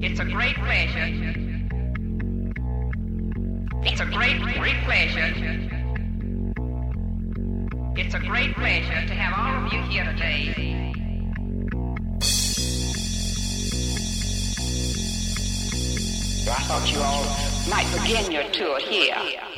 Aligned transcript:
It's 0.00 0.20
a 0.20 0.24
great 0.24 0.54
pleasure. 0.54 1.08
It's 3.82 4.00
a 4.00 4.06
great, 4.06 4.40
great 4.40 4.80
pleasure. 4.84 5.32
It's 7.96 8.14
a 8.14 8.20
great 8.20 8.54
pleasure 8.54 9.08
to 9.08 9.14
have 9.14 9.34
all 9.36 9.66
of 9.66 9.72
you 9.72 9.82
here 9.90 10.04
today. 10.04 10.92
I 16.46 16.62
thought 16.62 16.92
you 16.92 17.00
all 17.00 17.24
might 17.68 17.90
begin 18.00 18.30
your 18.30 18.44
tour 18.52 18.78
here. 18.78 19.57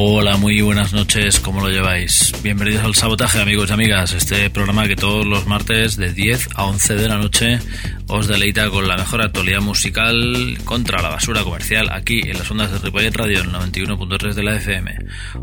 Hola, 0.00 0.36
muy 0.36 0.60
buenas 0.60 0.92
noches, 0.92 1.40
¿cómo 1.40 1.60
lo 1.60 1.70
lleváis? 1.70 2.32
Bienvenidos 2.40 2.84
al 2.84 2.94
Sabotaje, 2.94 3.40
amigos 3.40 3.68
y 3.68 3.72
amigas, 3.72 4.12
este 4.12 4.48
programa 4.48 4.86
que 4.86 4.94
todos 4.94 5.26
los 5.26 5.48
martes 5.48 5.96
de 5.96 6.12
10 6.12 6.50
a 6.54 6.66
11 6.66 6.94
de 6.94 7.08
la 7.08 7.18
noche 7.18 7.58
os 8.08 8.26
deleita 8.26 8.70
con 8.70 8.88
la 8.88 8.96
mejor 8.96 9.20
actualidad 9.20 9.60
musical 9.60 10.58
contra 10.64 11.02
la 11.02 11.10
basura 11.10 11.44
comercial 11.44 11.90
aquí 11.92 12.20
en 12.20 12.38
las 12.38 12.50
ondas 12.50 12.72
de 12.72 12.78
Ripollet 12.78 13.14
Radio, 13.14 13.42
el 13.42 13.52
91.3 13.52 14.32
de 14.32 14.42
la 14.42 14.56
FM. 14.56 14.98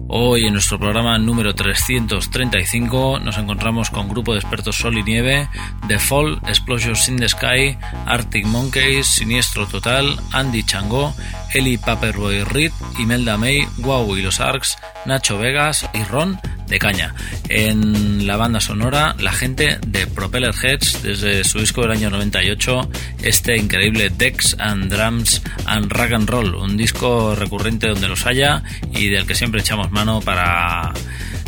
Hoy 0.08 0.46
en 0.46 0.54
nuestro 0.54 0.80
programa 0.80 1.18
número 1.20 1.54
335 1.54 3.20
nos 3.20 3.38
encontramos 3.38 3.92
con 3.92 4.10
grupo 4.10 4.34
de 4.34 4.40
expertos 4.40 4.78
Sol 4.78 4.98
y 4.98 5.04
Nieve, 5.04 5.48
The 5.88 6.00
Fall, 6.00 6.40
Explosions 6.48 7.08
in 7.10 7.18
the 7.18 7.30
Sky, 7.30 7.78
Arctic 8.06 8.46
Monkeys, 8.48 9.06
Siniestro 9.06 9.68
Total, 9.68 10.18
Andy 10.32 10.64
Changó, 10.64 11.14
Eli 11.54 11.78
Paperboy 11.78 12.44
Reed, 12.44 12.72
Imelda 12.98 13.38
May, 13.38 13.68
Wow 13.78 14.18
y 14.18 14.24
los 14.24 14.40
Arcs, 14.40 14.78
Nacho 15.06 15.38
Vegas 15.38 15.88
y 15.94 16.04
Ron 16.04 16.40
de 16.68 16.80
Caña. 16.80 17.14
En 17.50 18.28
la 18.28 18.38
banda 18.38 18.60
sonora, 18.60 19.16
la 19.20 19.32
gente 19.32 19.78
de 19.86 20.08
Propeller 20.08 20.54
Heads, 20.54 21.04
desde 21.04 21.44
su 21.44 21.60
disco 21.60 21.82
del 21.82 21.92
año 21.92 22.10
98, 22.10 22.90
este 23.24 23.58
increíble 23.58 24.10
Dex 24.10 24.56
and 24.60 24.92
Drums 24.92 25.42
and 25.66 25.92
Rock 25.92 26.14
and 26.14 26.30
Roll, 26.30 26.56
un 26.56 26.78
disco 26.78 27.36
recurrente 27.36 27.88
donde 27.88 28.08
los 28.08 28.26
haya 28.26 28.64
y 28.94 29.10
del 29.10 29.26
que 29.26 29.36
siempre 29.36 29.62
echamos 29.62 29.92
mano 29.92 30.22
para 30.22 30.94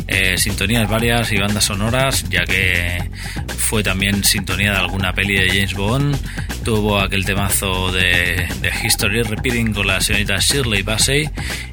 eh, 0.08 0.38
sintonías 0.38 0.88
varias 0.88 1.30
y 1.32 1.36
bandas 1.36 1.64
sonoras, 1.64 2.28
ya 2.30 2.44
que 2.44 2.98
fue 3.58 3.82
también 3.82 4.24
sintonía 4.24 4.72
de 4.72 4.78
alguna 4.78 5.12
peli 5.12 5.34
de 5.34 5.48
James 5.48 5.74
Bond. 5.74 6.16
Tuvo 6.64 6.98
aquel 6.98 7.24
temazo 7.26 7.92
de, 7.92 8.48
de 8.60 8.72
History 8.82 9.22
Repeating 9.22 9.74
con 9.74 9.86
la 9.86 10.00
señorita 10.00 10.38
Shirley 10.38 10.82
Bassey 10.82 11.28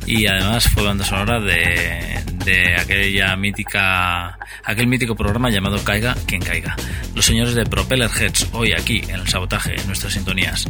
y 0.05 0.27
además 0.27 0.69
fue 0.69 0.83
banda 0.83 1.05
sonora 1.05 1.39
de, 1.39 2.23
aquella 2.77 3.35
mítica 3.35 4.37
aquel 4.63 4.85
mítico 4.85 5.15
programa 5.15 5.49
llamado 5.49 5.83
Caiga 5.83 6.15
quien 6.27 6.41
caiga. 6.41 6.75
Los 7.15 7.25
señores 7.25 7.55
de 7.55 7.65
Propeller 7.65 8.09
Heads, 8.09 8.49
hoy 8.51 8.73
aquí 8.73 9.01
en 9.07 9.21
el 9.21 9.27
sabotaje, 9.27 9.75
en 9.75 9.87
nuestras 9.87 10.13
sintonías. 10.13 10.65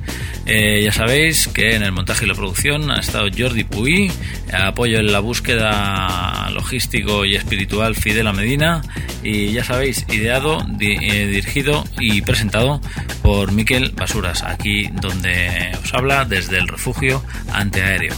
Eh, 0.46 0.82
ya 0.84 0.94
sabéis 0.94 1.48
que 1.48 1.76
en 1.76 1.84
el 1.84 1.92
montaje 1.92 2.26
y 2.26 2.28
la 2.30 2.36
producción 2.36 2.92
ha 2.92 3.00
estado 3.00 3.28
Jordi 3.36 3.64
Puy, 3.66 4.12
apoyo 4.54 5.00
en 5.00 5.12
la 5.12 5.20
búsqueda 5.20 6.50
logístico 6.52 7.26
y 7.26 7.36
espiritual 7.36 7.55
Fidel 7.96 8.34
Medina, 8.34 8.82
y 9.24 9.52
ya 9.52 9.64
sabéis, 9.64 10.06
ideado, 10.10 10.66
eh, 10.80 11.28
dirigido 11.28 11.84
y 12.00 12.22
presentado 12.22 12.82
por 13.22 13.52
Miquel 13.52 13.92
Basuras, 13.96 14.44
aquí 14.44 14.90
donde 15.02 15.72
os 15.82 15.94
habla 15.94 16.26
desde 16.26 16.58
el 16.58 16.68
refugio 16.68 17.24
antiaéreo. 17.52 18.14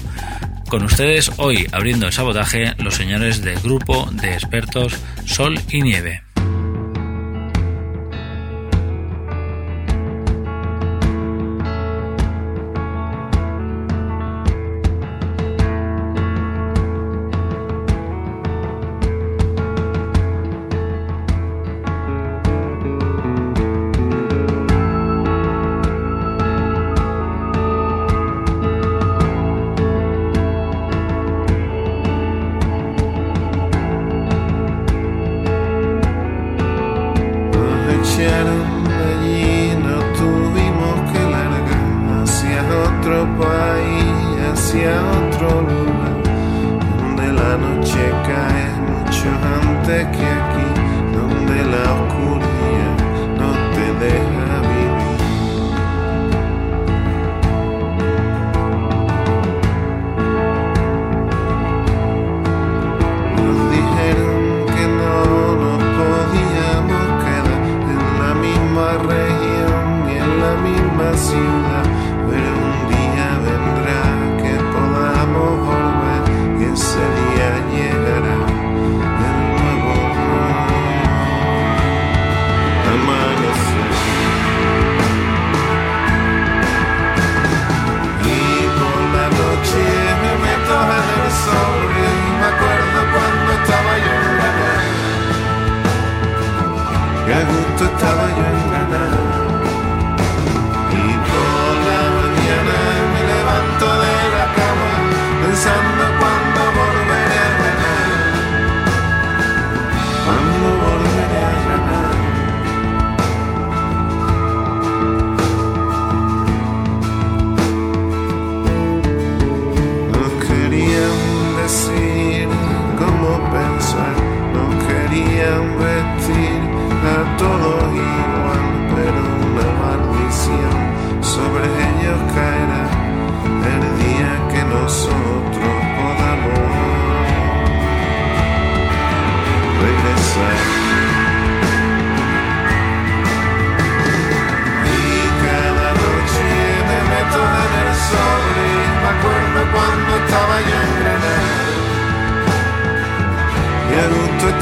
Con 0.70 0.84
ustedes 0.84 1.32
hoy, 1.38 1.68
abriendo 1.72 2.08
el 2.08 2.14
sabotaje, 2.14 2.74
los 2.80 2.96
señores 2.96 3.42
del 3.42 3.60
grupo 3.62 4.10
de 4.12 4.34
expertos 4.34 4.98
Sol 5.26 5.60
y 5.70 5.82
Nieve. 5.82 6.27
you. 44.88 45.17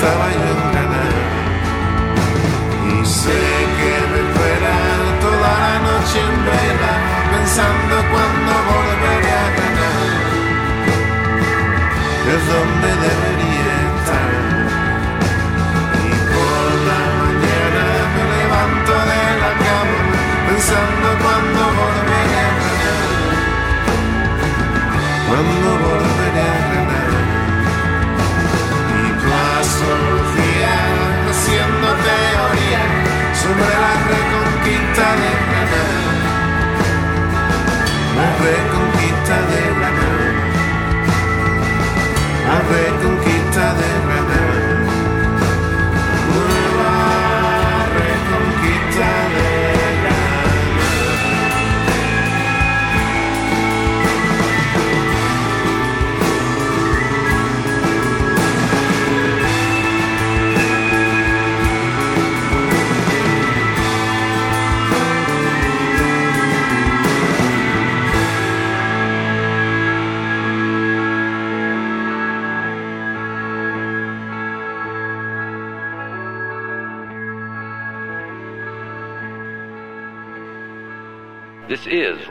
Estaba 0.06 0.31
yo 0.34 0.55
La 42.65 42.77
reconquista 42.77 43.14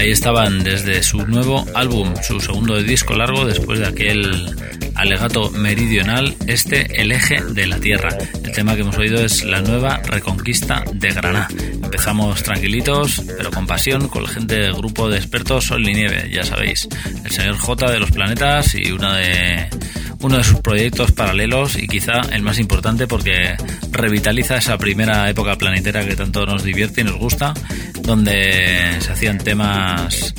Ahí 0.00 0.12
estaban 0.12 0.64
desde 0.64 1.02
su 1.02 1.26
nuevo 1.26 1.66
álbum, 1.74 2.14
su 2.22 2.40
segundo 2.40 2.82
disco 2.82 3.14
largo 3.14 3.44
después 3.44 3.80
de 3.80 3.86
aquel 3.86 4.56
alegato 4.94 5.50
meridional, 5.50 6.34
este 6.46 7.02
El 7.02 7.12
eje 7.12 7.42
de 7.42 7.66
la 7.66 7.78
Tierra. 7.78 8.08
El 8.42 8.50
tema 8.52 8.74
que 8.74 8.80
hemos 8.80 8.96
oído 8.96 9.22
es 9.22 9.44
la 9.44 9.60
nueva 9.60 9.98
reconquista 9.98 10.84
de 10.94 11.10
Granada. 11.10 11.48
Empezamos 11.84 12.42
tranquilitos, 12.42 13.20
pero 13.36 13.50
con 13.50 13.66
pasión, 13.66 14.08
con 14.08 14.22
la 14.22 14.30
gente 14.30 14.54
del 14.54 14.72
grupo 14.72 15.10
de 15.10 15.18
expertos 15.18 15.66
Sol 15.66 15.86
y 15.86 15.92
Nieve, 15.92 16.30
ya 16.32 16.44
sabéis. 16.44 16.88
El 17.22 17.30
señor 17.30 17.58
J 17.58 17.90
de 17.90 18.00
los 18.00 18.10
planetas 18.10 18.74
y 18.74 18.92
una 18.92 19.18
de 19.18 19.68
uno 20.22 20.36
de 20.36 20.44
sus 20.44 20.60
proyectos 20.60 21.12
paralelos 21.12 21.76
y 21.76 21.88
quizá 21.88 22.20
el 22.32 22.42
más 22.42 22.58
importante 22.58 23.06
porque 23.06 23.56
revitaliza 23.90 24.56
esa 24.56 24.76
primera 24.76 25.28
época 25.30 25.56
planetera 25.56 26.06
que 26.06 26.14
tanto 26.14 26.44
nos 26.46 26.62
divierte 26.62 27.00
y 27.00 27.04
nos 27.04 27.16
gusta, 27.16 27.54
donde 28.10 28.96
se 28.98 29.12
hacían 29.12 29.38
temas 29.38 30.34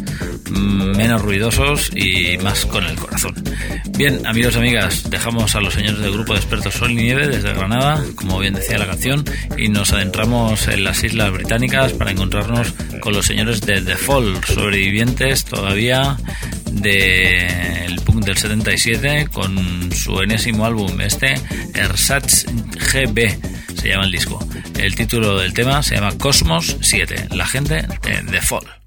menos 0.52 1.22
ruidosos 1.22 1.92
y 1.96 2.38
más 2.40 2.66
con 2.66 2.86
el 2.86 2.96
corazón. 2.96 3.34
Bien, 3.98 4.26
amigos 4.26 4.56
y 4.56 4.60
amigas, 4.60 5.10
dejamos 5.10 5.56
a 5.56 5.62
los 5.62 5.74
señores 5.74 6.00
del 6.00 6.12
grupo 6.12 6.34
de 6.34 6.40
expertos 6.40 6.74
Sol 6.74 6.92
y 6.92 6.96
Nieve 6.96 7.28
desde 7.28 7.54
Granada, 7.54 8.04
como 8.16 8.40
bien 8.40 8.54
decía 8.54 8.78
la 8.78 8.88
canción, 8.88 9.24
y 9.58 9.70
nos 9.70 9.94
adentramos 9.94 10.68
en 10.68 10.84
las 10.84 11.04
Islas 11.04 11.32
Británicas 11.32 11.94
para 11.94 12.12
encontrarnos 12.12 12.74
con 13.00 13.14
los 13.14 13.26
señores 13.26 13.62
de 13.62 13.82
The 13.82 13.96
Fall, 13.96 14.44
sobrevivientes 14.46 15.46
todavía 15.46 16.18
del 16.72 18.00
punk 18.02 18.26
del 18.26 18.38
77 18.38 19.28
con 19.32 19.92
su 19.92 20.22
enésimo 20.22 20.66
álbum 20.66 21.00
este 21.02 21.36
Ersatz 21.74 22.46
GB 22.94 23.38
se 23.76 23.90
llama 23.90 24.06
el 24.06 24.12
disco 24.12 24.40
el 24.80 24.96
título 24.96 25.38
del 25.38 25.54
tema 25.54 25.84
se 25.84 25.96
llama 25.96 26.18
Cosmos 26.18 26.78
7 26.82 27.28
la 27.32 27.46
gente 27.46 27.76
de 27.76 28.24
The 28.32 28.42
Fall 28.42 28.81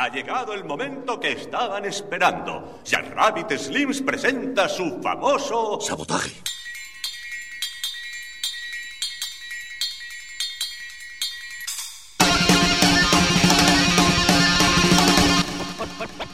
ha 0.00 0.08
llegado 0.08 0.54
el 0.54 0.64
momento 0.64 1.20
que 1.20 1.32
estaban 1.32 1.84
esperando. 1.84 2.80
Jack 2.84 3.14
Rabbit 3.14 3.50
Slims 3.58 4.00
presenta 4.00 4.66
su 4.66 4.98
famoso... 5.02 5.78
Sabotaje. 5.78 6.32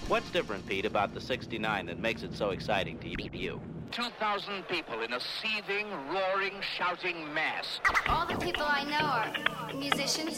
What's 0.08 0.30
different, 0.30 0.64
Pete, 0.66 0.86
about 0.86 1.12
the 1.12 1.20
69 1.20 1.86
that 1.86 1.98
makes 1.98 2.22
it 2.22 2.34
so 2.34 2.50
exciting 2.50 2.98
to 2.98 3.08
you? 3.36 3.60
2,000 3.92 4.62
people 4.68 5.00
in 5.02 5.12
a 5.12 5.20
seething, 5.20 5.86
roaring, 6.10 6.54
shouting 6.76 7.32
mass. 7.32 7.80
All 8.08 8.26
the 8.26 8.36
people 8.36 8.64
I 8.64 8.84
know 8.84 9.04
are 9.04 9.32
musicians. 9.74 10.36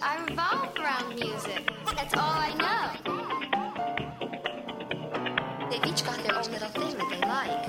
I 0.00 0.24
revolve 0.28 0.76
around 0.78 1.14
music. 1.14 1.70
That's 1.94 2.14
all 2.14 2.36
I 2.48 2.54
know. 2.62 2.90
They've 5.70 5.84
each 5.86 6.04
got 6.04 6.22
their 6.22 6.36
own 6.36 6.50
little 6.50 6.68
thing 6.68 6.96
that 6.98 7.08
they 7.10 7.20
like. 7.20 7.68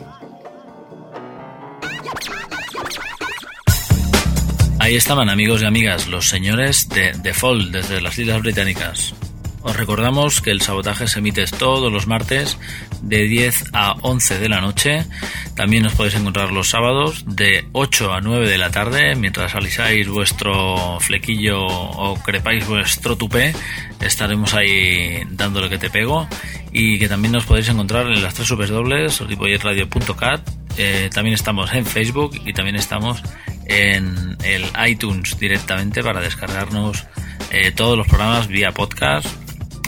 Ahí 4.80 4.96
estaban 4.96 5.30
amigos 5.30 5.62
y 5.62 5.66
amigas, 5.66 6.08
los 6.08 6.30
señores 6.30 6.88
de 6.90 7.12
The 7.22 7.34
Fall 7.34 7.72
desde 7.72 8.00
las 8.02 8.18
Islas 8.18 8.42
Británicas. 8.42 9.14
Os 9.62 9.76
recordamos 9.76 10.42
que 10.42 10.52
el 10.52 10.62
sabotaje 10.62 11.08
se 11.08 11.20
emite 11.20 11.46
todos 11.46 11.92
los 11.92 12.08
martes 12.08 12.58
de 13.02 13.24
10 13.24 13.72
a 13.74 13.94
11 14.02 14.40
de 14.40 14.50
la 14.50 14.62
noche. 14.62 15.06
También 15.56 15.86
os 15.86 15.94
podéis 15.94 16.16
encontrar 16.16 16.52
los 16.52 16.70
sábados 16.70 17.24
de 17.28 17.66
8 17.74 18.14
a 18.14 18.22
9 18.22 18.50
de 18.50 18.58
la 18.58 18.72
tarde 18.72 19.16
mientras 19.16 19.56
alisáis 19.56 20.08
vuestro 20.08 21.00
flequillo 21.00 21.66
o 21.66 22.16
crepáis 22.22 22.68
vuestro 22.68 23.16
tupé. 23.16 23.54
Estaremos 24.02 24.54
ahí 24.54 25.24
dándole 25.32 25.70
que 25.70 25.78
te 25.78 25.90
pego. 25.90 26.28
Y 26.72 27.00
que 27.00 27.08
también 27.08 27.32
nos 27.32 27.46
podéis 27.46 27.70
encontrar 27.70 28.06
en 28.08 28.22
las 28.22 28.36
tres 28.36 28.50
dobles. 28.50 29.24
Eh, 30.78 31.10
también 31.14 31.34
estamos 31.34 31.74
en 31.74 31.86
Facebook 31.86 32.40
y 32.46 32.54
también 32.54 32.76
estamos 32.76 33.22
en 33.66 34.38
el 34.44 34.64
iTunes 34.88 35.38
directamente 35.38 36.02
para 36.04 36.22
descargarnos 36.22 37.06
eh, 37.52 37.72
todos 37.72 37.98
los 37.98 38.08
programas 38.08 38.48
vía 38.48 38.72
podcast 38.72 39.28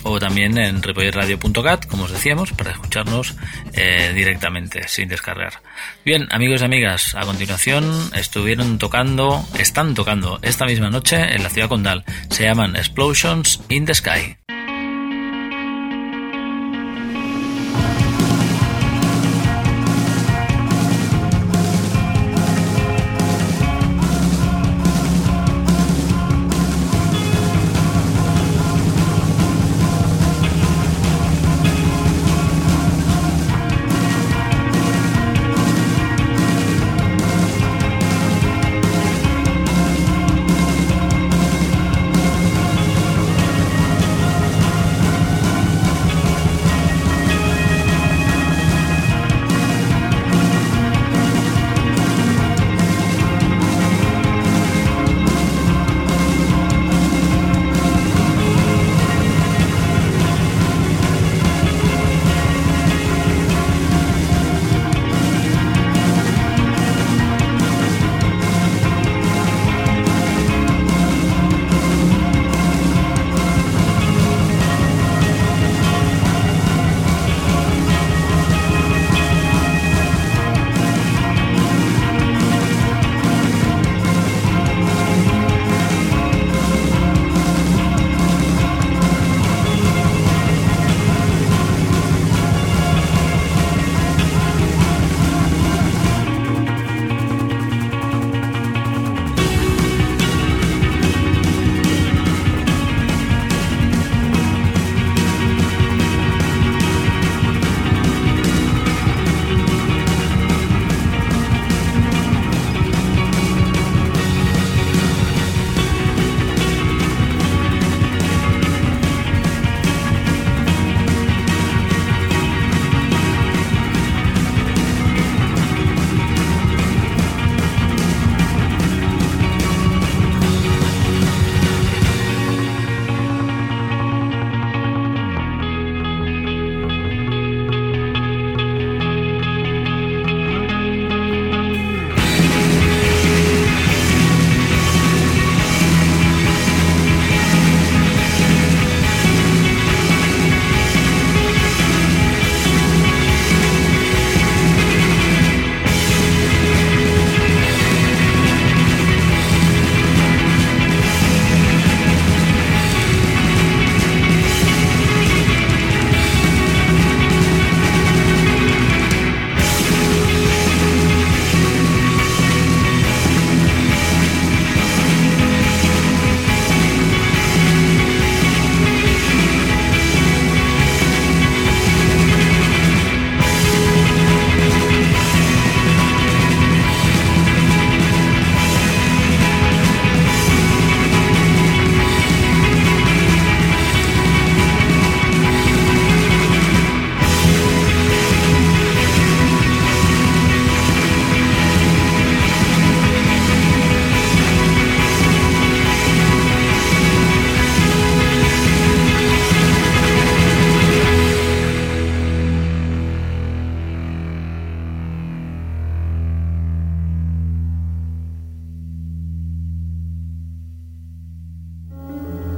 o 0.03 0.19
también 0.19 0.57
en 0.57 0.81
repollerradio.cat, 0.81 1.85
como 1.87 2.03
os 2.03 2.11
decíamos, 2.11 2.51
para 2.53 2.71
escucharnos 2.71 3.35
eh, 3.73 4.11
directamente, 4.13 4.87
sin 4.87 5.09
descargar. 5.09 5.61
Bien, 6.05 6.27
amigos 6.31 6.61
y 6.61 6.65
amigas, 6.65 7.15
a 7.15 7.21
continuación 7.21 8.11
estuvieron 8.15 8.77
tocando, 8.77 9.45
están 9.57 9.93
tocando 9.93 10.39
esta 10.41 10.65
misma 10.65 10.89
noche 10.89 11.35
en 11.35 11.43
la 11.43 11.49
ciudad 11.49 11.69
condal. 11.69 12.03
Se 12.29 12.43
llaman 12.43 12.75
Explosions 12.75 13.61
in 13.69 13.85
the 13.85 13.95
Sky. 13.95 14.40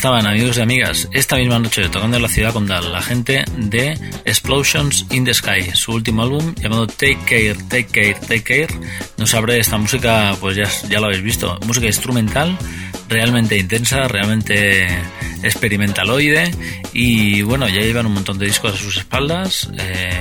Estaban 0.00 0.26
amigos 0.26 0.56
y 0.56 0.62
amigas, 0.62 1.10
esta 1.12 1.36
misma 1.36 1.58
noche 1.58 1.86
tocando 1.90 2.16
en 2.16 2.22
la 2.22 2.28
ciudad 2.30 2.54
condal, 2.54 2.90
la 2.90 3.02
gente 3.02 3.44
de 3.58 3.98
Explosions 4.24 5.04
in 5.10 5.26
the 5.26 5.34
Sky, 5.34 5.72
su 5.74 5.92
último 5.92 6.22
álbum 6.22 6.54
llamado 6.54 6.86
Take 6.86 7.18
Care, 7.26 7.54
Take 7.68 7.88
Care, 7.88 8.14
Take 8.14 8.42
Care. 8.42 8.80
No 9.18 9.26
sabré 9.26 9.58
esta 9.58 9.76
música, 9.76 10.34
pues 10.40 10.56
ya, 10.56 10.64
ya 10.88 11.00
lo 11.00 11.08
habéis 11.08 11.22
visto, 11.22 11.60
música 11.66 11.84
instrumental 11.84 12.56
realmente 13.10 13.58
intensa, 13.58 14.08
realmente 14.08 14.88
experimentaloide 15.42 16.50
y 16.94 17.42
bueno, 17.42 17.68
ya 17.68 17.82
llevan 17.82 18.06
un 18.06 18.14
montón 18.14 18.38
de 18.38 18.46
discos 18.46 18.72
a 18.72 18.78
sus 18.78 18.96
espaldas. 18.96 19.68
Eh, 19.78 20.18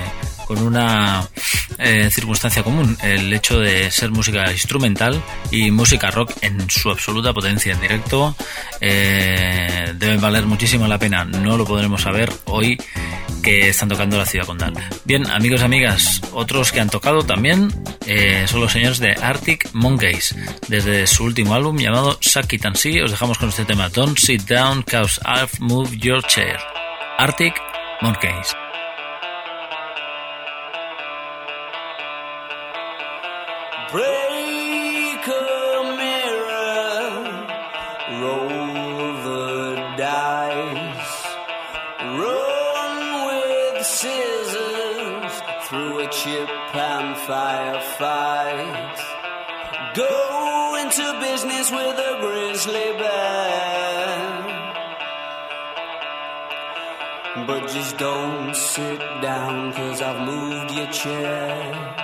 con 0.50 0.64
una 0.64 1.30
eh, 1.78 2.10
circunstancia 2.10 2.64
común, 2.64 2.98
el 3.04 3.32
hecho 3.32 3.60
de 3.60 3.92
ser 3.92 4.10
música 4.10 4.52
instrumental 4.52 5.22
y 5.52 5.70
música 5.70 6.10
rock 6.10 6.32
en 6.42 6.68
su 6.72 6.90
absoluta 6.90 7.34
potencia 7.34 7.72
en 7.72 7.80
directo 7.80 8.36
eh, 8.82 9.94
deben 9.96 10.20
valer 10.20 10.48
muchísimo 10.48 10.88
la 10.88 10.98
pena. 10.98 11.24
No 11.24 11.56
lo 11.56 11.66
podremos 11.66 12.02
saber 12.02 12.34
hoy 12.46 12.80
que 13.44 13.70
están 13.70 13.90
tocando 13.90 14.18
la 14.18 14.26
ciudad 14.26 14.48
condal. 14.48 14.74
Bien, 15.06 15.28
amigos 15.28 15.62
y 15.62 15.66
amigas, 15.66 16.20
otros 16.34 16.72
que 16.72 16.80
han 16.80 16.90
tocado 16.90 17.22
también 17.22 17.70
eh, 18.08 18.46
son 18.48 18.62
los 18.62 18.72
señores 18.72 18.98
de 18.98 19.12
Arctic 19.22 19.70
Monkeys. 19.74 20.36
Desde 20.68 21.06
su 21.06 21.26
último 21.26 21.54
álbum 21.54 21.78
llamado 21.78 22.18
Suck 22.22 22.52
It 22.54 22.66
and 22.66 22.76
See, 22.76 23.00
os 23.04 23.12
dejamos 23.12 23.38
con 23.38 23.50
este 23.50 23.66
tema 23.66 23.88
Don't 23.90 24.18
Sit 24.18 24.50
Down, 24.50 24.82
Cause 24.82 25.22
I've 25.24 25.60
Moved 25.60 26.00
Your 26.00 26.24
Chair. 26.26 26.58
Arctic 27.20 27.54
Monkeys. 28.02 28.56
But 57.50 57.68
just 57.68 57.98
don't 57.98 58.54
sit 58.56 59.00
down, 59.24 59.74
cause 59.74 60.04
I've 60.04 60.24
moved 60.24 60.72
your 60.72 60.86
chair. 60.92 61.99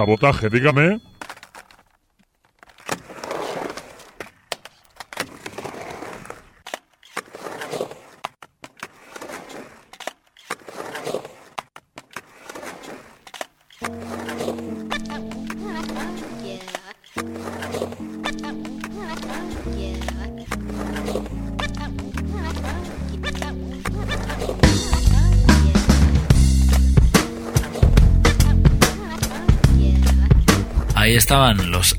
Sabotaje, 0.00 0.48
dígame. 0.48 1.09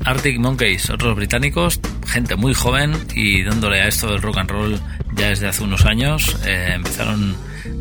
Arctic 0.04 0.38
Monkeys, 0.38 0.90
otros 0.90 1.16
británicos, 1.16 1.80
gente 2.06 2.36
muy 2.36 2.54
joven 2.54 2.92
y 3.14 3.42
dándole 3.42 3.80
a 3.80 3.88
esto 3.88 4.08
del 4.08 4.22
rock 4.22 4.38
and 4.38 4.50
roll 4.50 4.80
ya 5.14 5.28
desde 5.28 5.48
hace 5.48 5.62
unos 5.62 5.84
años. 5.84 6.36
Eh, 6.44 6.72
empezaron 6.74 7.36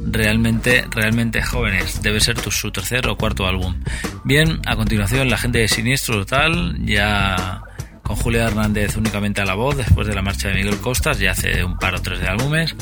realmente, 0.05 0.85
realmente 0.91 1.41
jóvenes. 1.41 2.01
Debe 2.01 2.19
ser 2.19 2.39
tu, 2.39 2.51
su 2.51 2.71
tercer 2.71 3.07
o 3.07 3.17
cuarto 3.17 3.47
álbum. 3.47 3.75
Bien, 4.23 4.59
a 4.65 4.75
continuación 4.75 5.29
la 5.29 5.37
gente 5.37 5.59
de 5.59 5.67
Siniestro 5.67 6.19
Total, 6.19 6.77
ya 6.85 7.63
con 8.03 8.15
Julia 8.15 8.45
Hernández 8.45 8.97
únicamente 8.97 9.41
a 9.41 9.45
la 9.45 9.53
voz 9.53 9.77
después 9.77 10.07
de 10.07 10.13
la 10.13 10.21
marcha 10.21 10.49
de 10.49 10.55
Miguel 10.55 10.77
Costas, 10.77 11.19
ya 11.19 11.31
hace 11.31 11.63
un 11.63 11.77
par 11.77 11.95
o 11.95 12.01
tres 12.01 12.19
de 12.19 12.27
álbumes. 12.27 12.75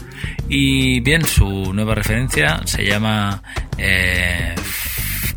Y 0.47 0.99
bien, 1.01 1.25
su 1.25 1.73
nueva 1.73 1.95
referencia 1.95 2.61
se 2.65 2.83
llama 2.85 3.41
eh, 3.77 4.55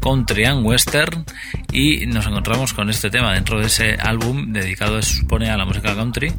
country 0.01 0.45
and 0.45 0.67
western 0.67 1.25
y 1.73 2.07
nos 2.07 2.27
encontramos 2.27 2.75
con 2.75 2.91
este 2.91 3.11
tema 3.11 3.33
dentro 3.33 3.59
de 3.59 3.67
ese 3.67 3.95
álbum 3.95 4.53
dedicado 4.53 5.01
se 5.03 5.15
supone 5.15 5.51
a 5.51 5.57
la 5.57 5.65
música 5.65 5.95
country 5.95 6.33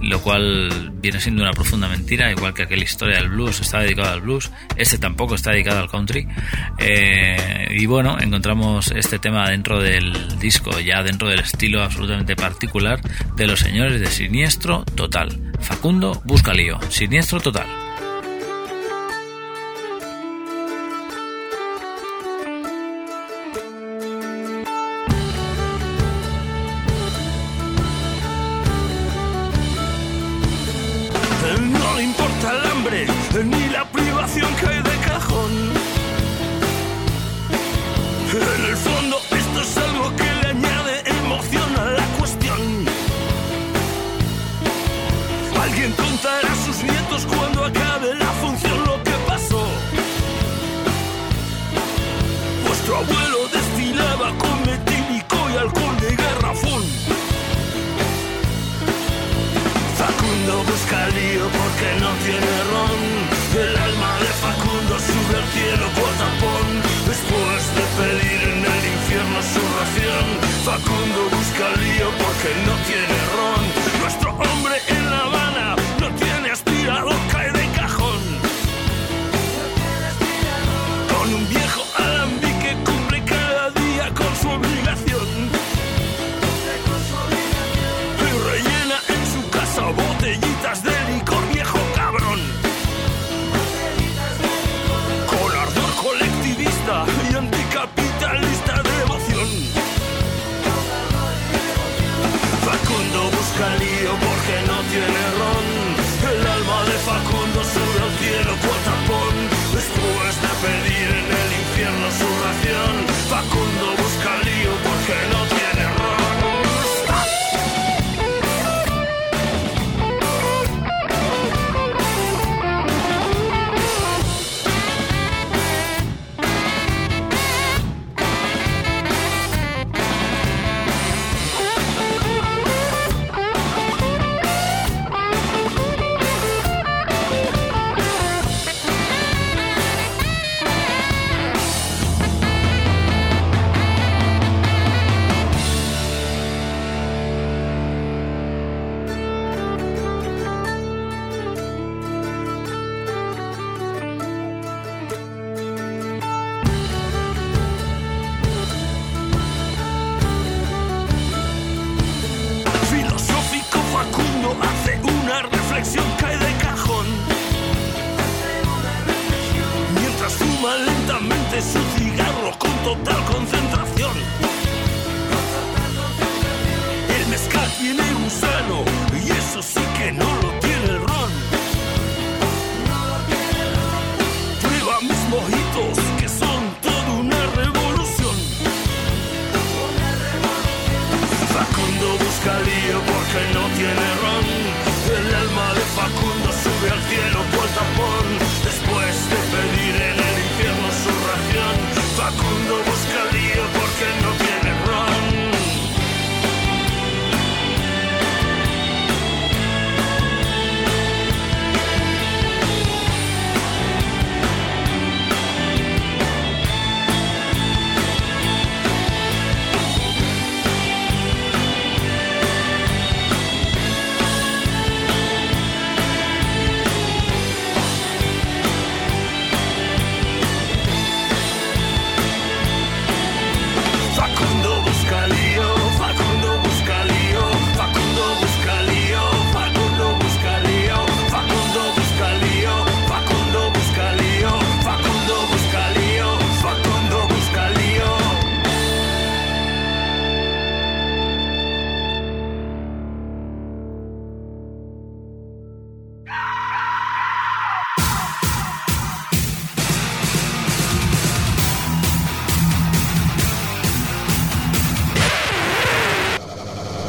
lo 0.00 0.20
cual 0.20 0.92
viene 0.94 1.20
siendo 1.20 1.42
una 1.42 1.52
profunda 1.52 1.88
mentira 1.88 2.30
igual 2.30 2.54
que 2.54 2.62
aquella 2.62 2.84
historia 2.84 3.18
del 3.18 3.28
blues 3.28 3.60
está 3.60 3.80
dedicado 3.80 4.12
al 4.12 4.20
blues 4.20 4.50
este 4.76 4.98
tampoco 4.98 5.34
está 5.34 5.50
dedicado 5.50 5.80
al 5.80 5.90
country. 5.90 6.26
Eh, 6.78 7.68
y 7.70 7.86
bueno 7.86 8.18
encontramos 8.20 8.90
este 8.92 9.18
tema 9.18 9.48
dentro 9.50 9.80
del 9.80 10.38
disco 10.38 10.78
ya 10.80 11.02
dentro 11.02 11.28
del 11.28 11.40
estilo 11.40 11.82
absolutamente 11.82 12.36
particular 12.36 13.00
de 13.36 13.46
los 13.46 13.60
señores 13.60 14.00
de 14.00 14.06
Siniestro 14.06 14.84
Total. 14.94 15.52
Facundo 15.60 16.20
busca 16.24 16.54
lío. 16.54 16.78
Siniestro 16.90 17.40
Total 17.40 17.87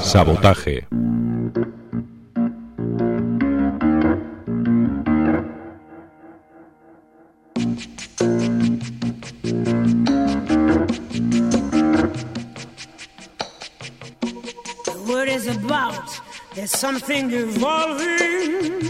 Sabotaje. 0.09 0.87
There's 16.55 16.71
something 16.71 17.31
evolving. 17.31 18.81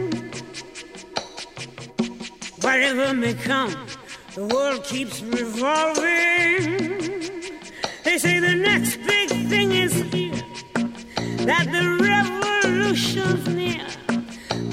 Whatever 2.61 3.13
may 3.13 3.33
come, 3.33 3.75
the 4.35 4.45
world 4.47 4.83
keeps 4.85 5.21
revolving. 5.21 6.79
They 8.05 8.17
say 8.17 8.39
the 8.39 8.55
next 8.55 8.95
thing 8.95 9.18
that 11.49 11.65
the 11.71 11.85
revolution's 11.97 13.47
near. 13.49 13.85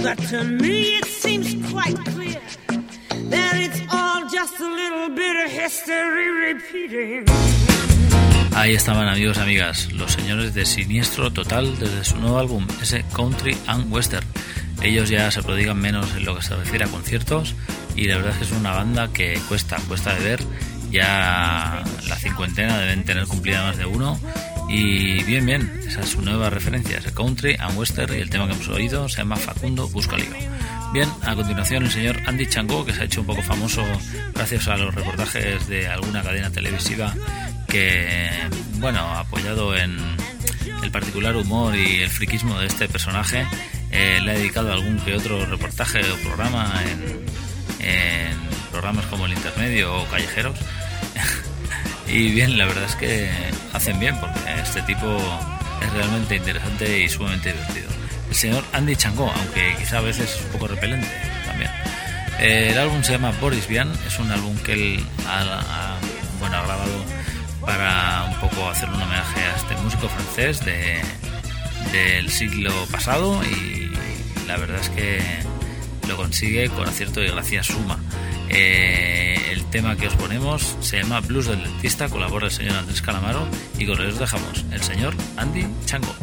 But 0.04 0.18
to 0.28 0.44
me 0.44 0.98
it 1.00 1.06
seems 1.06 1.48
quite 1.72 1.96
clear 2.12 2.40
that 3.32 3.54
it's 3.64 3.80
all 3.90 4.28
just 4.28 4.60
a 4.60 4.70
little 4.80 5.08
bit 5.08 5.34
of 5.44 5.50
history 5.50 6.28
repeating. 6.48 7.24
Ahí 8.54 8.74
estaban 8.74 9.08
amigos 9.08 9.38
amigas, 9.38 9.90
los 9.92 10.12
señores 10.12 10.52
de 10.54 10.64
Siniestro 10.66 11.30
Total 11.32 11.78
desde 11.78 12.04
su 12.04 12.16
nuevo 12.16 12.38
álbum, 12.38 12.66
ese 12.82 13.04
Country 13.14 13.56
and 13.66 13.90
Western. 13.92 14.26
Ellos 14.82 15.08
ya 15.08 15.30
se 15.30 15.42
prodigan 15.42 15.78
menos 15.78 16.14
en 16.14 16.26
lo 16.26 16.36
que 16.36 16.42
se 16.42 16.54
refiere 16.56 16.84
a 16.84 16.88
conciertos 16.88 17.54
y 17.96 18.04
la 18.04 18.16
verdad 18.16 18.32
es 18.32 18.38
que 18.38 18.44
es 18.44 18.52
una 18.52 18.72
banda 18.72 19.08
que 19.12 19.40
cuesta, 19.48 19.78
cuesta 19.88 20.14
de 20.14 20.24
ver. 20.24 20.40
Ya 20.90 21.82
la 22.06 22.16
cincuentena 22.16 22.78
deben 22.78 23.04
tener 23.04 23.26
cumplida 23.26 23.62
más 23.62 23.76
de 23.76 23.86
uno 23.86 24.18
y 24.68 25.22
bien, 25.24 25.46
bien, 25.46 25.80
esa 25.86 26.00
es 26.00 26.08
su 26.08 26.22
nueva 26.22 26.50
referencia, 26.50 26.98
ese 26.98 27.12
Country 27.12 27.56
and 27.58 27.78
Western 27.78 28.14
y 28.14 28.20
el 28.20 28.30
tema 28.30 28.46
que 28.46 28.54
hemos 28.54 28.68
oído 28.68 29.08
se 29.08 29.18
llama 29.18 29.36
Facundo 29.36 29.88
Busca 29.88 30.16
Lío. 30.16 30.30
Bien, 30.92 31.08
a 31.22 31.34
continuación 31.34 31.84
el 31.84 31.90
señor 31.90 32.16
Andy 32.26 32.46
Chango, 32.46 32.84
que 32.84 32.92
se 32.92 33.02
ha 33.02 33.04
hecho 33.04 33.20
un 33.20 33.26
poco 33.26 33.42
famoso 33.42 33.84
gracias 34.34 34.68
a 34.68 34.76
los 34.76 34.94
reportajes 34.94 35.66
de 35.68 35.88
alguna 35.88 36.22
cadena 36.22 36.50
televisiva 36.50 37.14
que, 37.68 38.30
bueno, 38.78 39.00
apoyado 39.16 39.76
en 39.76 39.98
el 40.82 40.90
particular 40.90 41.36
humor 41.36 41.76
y 41.76 42.02
el 42.02 42.10
friquismo 42.10 42.58
de 42.58 42.66
este 42.66 42.88
personaje, 42.88 43.46
eh, 43.90 44.20
le 44.22 44.30
ha 44.30 44.34
dedicado 44.34 44.72
algún 44.72 44.98
que 44.98 45.14
otro 45.14 45.44
reportaje 45.46 46.00
o 46.10 46.16
programa 46.26 46.72
en, 46.84 47.86
en 47.86 48.36
programas 48.70 49.06
como 49.06 49.26
El 49.26 49.32
Intermedio 49.32 50.02
o 50.02 50.06
Callejeros. 50.06 50.58
y 52.08 52.30
bien, 52.30 52.56
la 52.58 52.66
verdad 52.66 52.84
es 52.84 52.96
que 52.96 53.30
hacen 53.72 53.98
bien 53.98 54.18
porque 54.20 54.38
este 54.62 54.82
tipo 54.82 55.06
es 55.82 55.92
realmente 55.92 56.36
interesante 56.36 57.02
y 57.02 57.08
sumamente 57.08 57.52
divertido. 57.52 57.88
El 58.28 58.34
señor 58.34 58.64
Andy 58.72 58.96
Changó, 58.96 59.32
aunque 59.34 59.74
quizá 59.78 59.98
a 59.98 60.02
veces 60.02 60.34
es 60.34 60.44
un 60.44 60.52
poco 60.52 60.68
repelente 60.68 61.08
también. 61.46 61.70
El 62.40 62.78
álbum 62.78 63.02
se 63.02 63.12
llama 63.12 63.32
Boris 63.40 63.66
Vian, 63.66 63.92
es 64.06 64.18
un 64.18 64.30
álbum 64.30 64.56
que 64.58 64.72
él 64.72 65.06
ha, 65.26 65.40
ha, 65.40 65.96
bueno, 66.38 66.56
ha 66.56 66.66
grabado 66.66 67.04
para 67.60 68.24
un 68.24 68.34
poco 68.40 68.68
hacer 68.68 68.88
un 68.88 69.02
homenaje 69.02 69.40
a 69.40 69.56
este 69.56 69.74
músico 69.82 70.08
francés 70.08 70.64
de, 70.64 71.00
del 71.92 72.30
siglo 72.30 72.72
pasado 72.90 73.42
y 73.44 73.90
la 74.46 74.56
verdad 74.56 74.80
es 74.80 74.88
que 74.90 75.20
lo 76.08 76.16
consigue 76.16 76.68
con 76.68 76.88
acierto 76.88 77.22
y 77.22 77.28
gracia 77.28 77.62
suma. 77.62 77.98
Eh, 78.48 79.52
el 79.52 79.64
tema 79.66 79.96
que 79.96 80.08
os 80.08 80.14
ponemos 80.14 80.76
se 80.80 81.02
llama 81.02 81.20
Blues 81.20 81.46
del 81.46 81.62
Dentista, 81.62 82.08
colabora 82.08 82.46
el 82.46 82.52
señor 82.52 82.76
Andrés 82.76 83.02
Calamaro 83.02 83.46
y 83.78 83.86
con 83.86 84.00
os 84.00 84.18
dejamos 84.18 84.64
el 84.72 84.82
señor 84.82 85.14
Andy 85.36 85.66
Chango. 85.84 86.14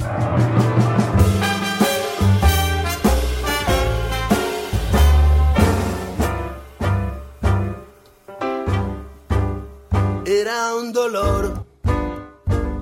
Era 10.26 10.76
un 10.76 10.94
dolor, 10.94 11.66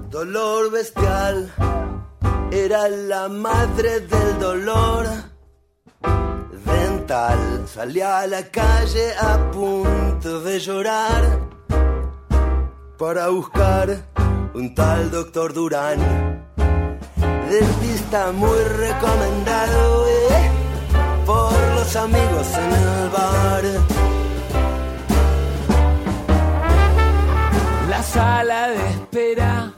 dolor 0.09 0.71
bestial. 0.71 1.51
Era 2.51 2.87
la 2.89 3.29
madre 3.29 4.01
del 4.01 4.39
dolor 4.39 5.30
Salía 7.11 8.19
a 8.19 8.27
la 8.27 8.43
calle 8.43 9.13
a 9.19 9.51
punto 9.51 10.39
de 10.43 10.59
llorar 10.61 11.41
para 12.97 13.27
buscar 13.27 13.89
un 14.53 14.73
tal 14.73 15.11
doctor 15.11 15.51
Durán. 15.51 15.99
Dentista 17.49 18.31
muy 18.31 18.57
recomendado 18.59 20.07
eh, 20.07 20.51
por 21.25 21.53
los 21.75 21.93
amigos 21.97 22.47
en 22.57 22.71
el 22.71 23.09
bar. 23.09 23.63
La 27.89 28.03
sala 28.03 28.69
de 28.69 28.89
espera 28.89 29.73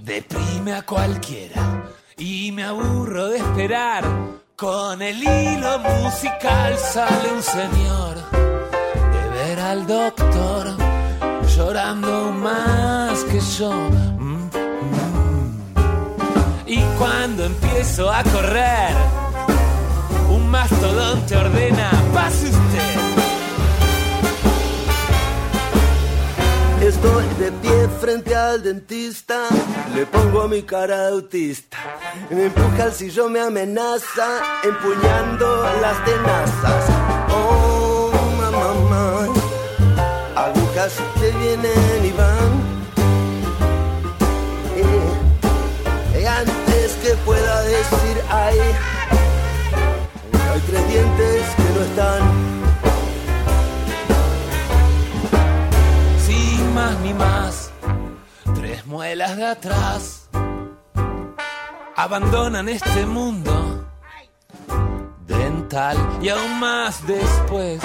deprime 0.00 0.74
a 0.74 0.82
cualquiera 0.82 1.88
y 2.18 2.52
me 2.52 2.64
aburro 2.64 3.28
de 3.28 3.38
esperar. 3.38 4.43
Con 4.56 5.02
el 5.02 5.20
hilo 5.20 5.80
musical 5.80 6.78
sale 6.78 7.32
un 7.32 7.42
señor 7.42 8.14
de 8.30 9.28
ver 9.30 9.58
al 9.58 9.84
doctor 9.84 10.76
llorando 11.56 12.30
más 12.30 13.24
que 13.24 13.40
yo. 13.58 13.72
Mm, 13.72 14.50
mm. 14.54 15.58
Y 16.68 16.80
cuando 16.96 17.46
empiezo 17.46 18.08
a 18.12 18.22
correr, 18.22 18.94
frente 28.14 28.36
al 28.36 28.62
dentista, 28.62 29.48
le 29.92 30.06
pongo 30.06 30.46
mi 30.46 30.62
cara 30.62 31.08
autista. 31.08 31.76
Me 32.30 32.44
empuja 32.44 32.84
al 32.84 32.92
sillón, 32.92 33.32
me 33.32 33.40
amenaza, 33.40 34.60
empuñando 34.62 35.64
las 35.80 36.04
tenazas. 36.04 36.84
Oh, 37.30 38.12
mamá, 38.38 38.74
mamá, 38.74 39.26
agujas 40.36 40.92
que 41.18 41.30
vienen 41.38 42.04
y 42.04 42.12
van. 42.12 42.52
Eh, 44.76 46.18
eh, 46.18 46.28
antes 46.28 46.92
que 47.02 47.16
pueda 47.26 47.62
decir 47.62 48.22
ay, 48.30 48.58
hay 50.52 50.60
tres 50.68 50.88
dientes 50.88 51.42
que 51.56 51.68
no 51.74 51.80
están. 51.84 52.22
Sin 56.24 56.74
más 56.74 56.98
ni 57.00 57.12
más, 57.12 57.63
tres 58.84 58.86
muelas 58.86 59.36
de 59.36 59.44
atrás 59.44 60.28
abandonan 61.96 62.68
este 62.68 63.06
mundo 63.06 63.86
dental 65.26 65.96
y 66.20 66.28
aún 66.28 66.58
más 66.60 67.06
después, 67.06 67.80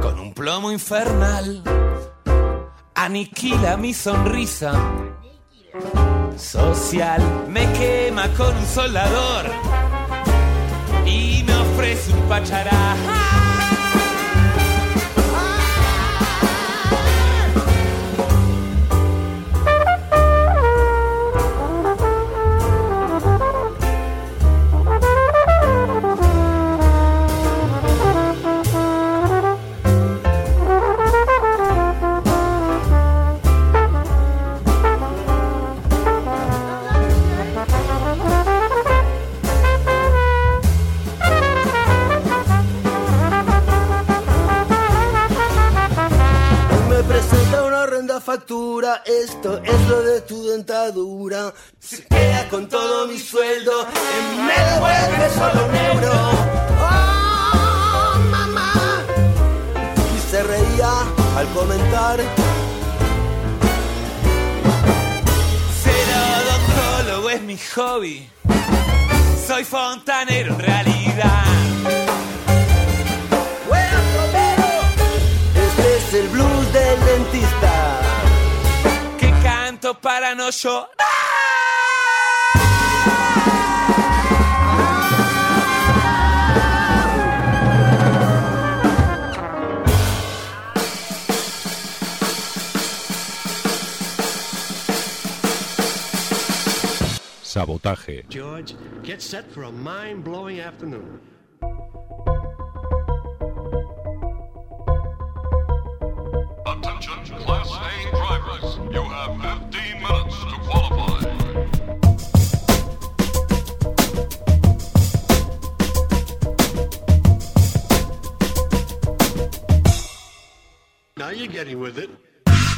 con 0.00 0.18
un 0.18 0.34
plomo 0.34 0.70
infernal, 0.70 1.62
aniquila 2.94 3.76
mi 3.76 3.94
sonrisa 3.94 4.72
social, 6.36 7.22
me 7.48 7.70
quema 7.72 8.28
con 8.36 8.56
un 8.56 8.66
soldador 8.66 9.46
y 11.06 11.42
me 11.46 11.54
ofrece 11.54 12.12
un 12.12 12.28
pachará. 12.28 13.41
Esto 49.04 49.62
es 49.62 49.88
lo 49.88 50.02
de 50.02 50.20
tu 50.22 50.44
dentadura. 50.48 51.52
Se 51.78 52.04
queda 52.04 52.48
con 52.48 52.68
todo 52.68 53.06
mi 53.06 53.18
sueldo, 53.18 53.86
y 54.34 54.40
me 54.40 54.58
devuelve 54.70 55.30
solo 55.34 55.66
un 55.66 55.76
euro. 55.76 56.12
Oh, 56.80 58.18
mamá. 58.30 59.04
Y 60.16 60.30
se 60.30 60.42
reía 60.42 60.90
al 61.36 61.48
comentar. 61.54 62.20
Ser 65.82 66.08
odontólogo 66.40 67.30
es 67.30 67.42
mi 67.42 67.58
hobby. 67.74 68.28
soy 69.46 69.64
fontanero 69.64 70.54
en 70.54 70.60
realidad. 70.60 71.44
Este 75.54 75.96
es 75.96 76.14
el 76.14 76.28
blues 76.30 76.72
del 76.72 77.04
dentista. 77.04 77.91
Para 80.00 80.34
no 80.34 80.50
llorar. 80.50 80.88
Sabotaje. 97.42 98.24
George, 98.30 98.74
get 99.02 99.20
set 99.20 99.44
for 99.52 99.64
a 99.64 99.70
mind 99.70 100.24
blowing 100.24 100.60
afternoon. 100.60 101.20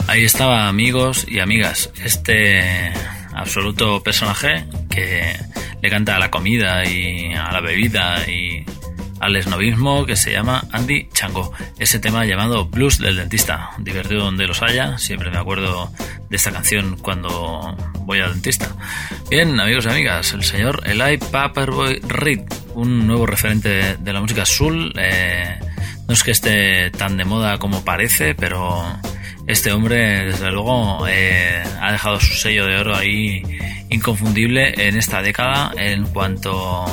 Ahí 0.07 0.24
estaba, 0.24 0.68
amigos 0.68 1.27
y 1.29 1.40
amigas, 1.40 1.90
este 2.03 2.92
absoluto 3.35 4.03
personaje 4.03 4.66
que 4.90 5.37
le 5.83 5.90
canta 5.90 6.16
a 6.16 6.18
la 6.18 6.31
comida 6.31 6.85
y 6.85 7.33
a 7.35 7.53
la 7.53 7.61
bebida 7.61 8.29
y 8.29 8.64
al 9.20 9.37
esnovismo 9.37 10.05
que 10.07 10.16
se 10.16 10.33
llama 10.33 10.64
Andy 10.72 11.09
Chango. 11.12 11.53
Ese 11.79 11.98
tema 11.98 12.24
llamado 12.24 12.66
Blues 12.66 12.98
del 12.98 13.16
Dentista, 13.16 13.70
divertido 13.79 14.24
donde 14.24 14.46
los 14.46 14.62
haya, 14.62 14.98
siempre 14.98 15.31
me 15.31 15.38
acuerdo 15.38 15.90
de 16.29 16.37
esta 16.37 16.53
canción 16.53 16.96
cuando 16.96 17.77
voy 18.00 18.20
al 18.20 18.33
dentista. 18.33 18.74
Bien, 19.31 19.59
amigos 19.59 19.87
y 19.87 19.88
amigas, 19.88 20.33
el 20.33 20.44
señor 20.44 20.83
Eli 20.87 21.18
Paperboy 21.18 22.00
Reed, 22.00 22.42
un 22.74 23.07
nuevo 23.07 23.27
referente 23.27 23.96
de 23.96 24.12
la 24.12 24.20
música 24.20 24.44
soul. 24.44 24.92
Eh, 24.96 25.59
no 26.06 26.14
es 26.14 26.22
que 26.22 26.30
esté 26.30 26.90
tan 26.90 27.16
de 27.16 27.24
moda 27.24 27.58
como 27.58 27.84
parece, 27.84 28.34
pero 28.34 28.84
este 29.46 29.72
hombre, 29.72 30.26
desde 30.26 30.50
luego, 30.50 31.06
eh, 31.08 31.62
ha 31.80 31.92
dejado 31.92 32.20
su 32.20 32.34
sello 32.34 32.66
de 32.66 32.76
oro 32.76 32.96
ahí 32.96 33.42
inconfundible 33.90 34.74
en 34.88 34.96
esta 34.96 35.22
década 35.22 35.72
en 35.76 36.04
cuanto 36.06 36.84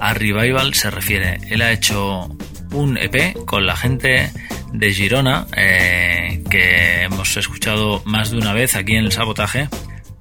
a 0.00 0.14
revival 0.14 0.74
se 0.74 0.90
refiere. 0.90 1.38
Él 1.48 1.62
ha 1.62 1.72
hecho 1.72 2.28
un 2.72 2.98
EP 2.98 3.34
con 3.46 3.66
la 3.66 3.76
gente 3.76 4.30
de 4.72 4.92
Girona 4.92 5.46
eh, 5.56 6.42
que 6.50 7.02
hemos 7.02 7.36
escuchado 7.36 8.02
más 8.04 8.30
de 8.30 8.38
una 8.38 8.52
vez 8.52 8.76
aquí 8.76 8.96
en 8.96 9.04
el 9.04 9.12
sabotaje. 9.12 9.68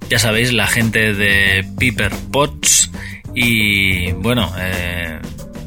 Ya 0.09 0.19
sabéis, 0.19 0.53
la 0.53 0.67
gente 0.67 1.13
de 1.13 1.65
Piper 1.77 2.11
Potts 2.31 2.91
y 3.33 4.11
bueno, 4.13 4.53
eh, 4.57 5.19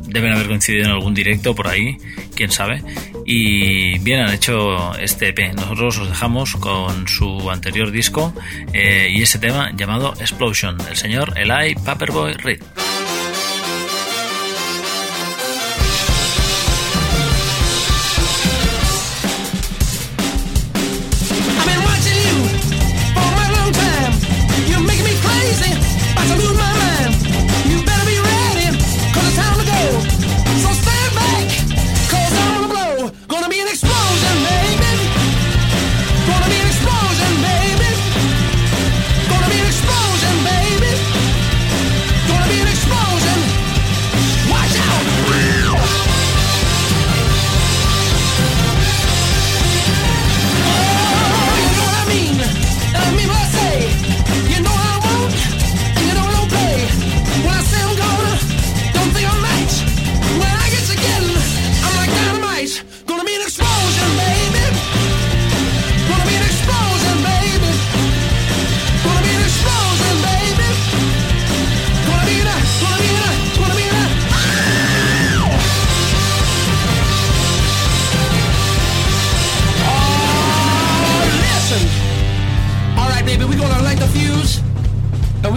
deben 0.07 0.33
haber 0.33 0.47
coincidido 0.47 0.87
en 0.87 0.90
algún 0.92 1.12
directo 1.12 1.55
por 1.55 1.68
ahí, 1.68 1.99
quién 2.38 2.53
sabe. 2.53 2.83
Y 3.27 3.98
bien, 3.98 4.20
han 4.20 4.33
hecho 4.33 4.96
este 4.98 5.31
EP. 5.31 5.55
Nosotros 5.55 5.98
os 5.98 6.09
dejamos 6.09 6.55
con 6.55 7.09
su 7.09 7.51
anterior 7.51 7.90
disco 7.90 8.33
eh, 8.72 9.09
y 9.11 9.22
ese 9.22 9.40
tema 9.40 9.72
llamado 9.77 10.14
Explosion, 10.20 10.79
el 10.88 10.96
señor 10.96 11.37
Eli 11.37 11.74
Paperboy 11.74 12.35
Reed. 12.35 12.62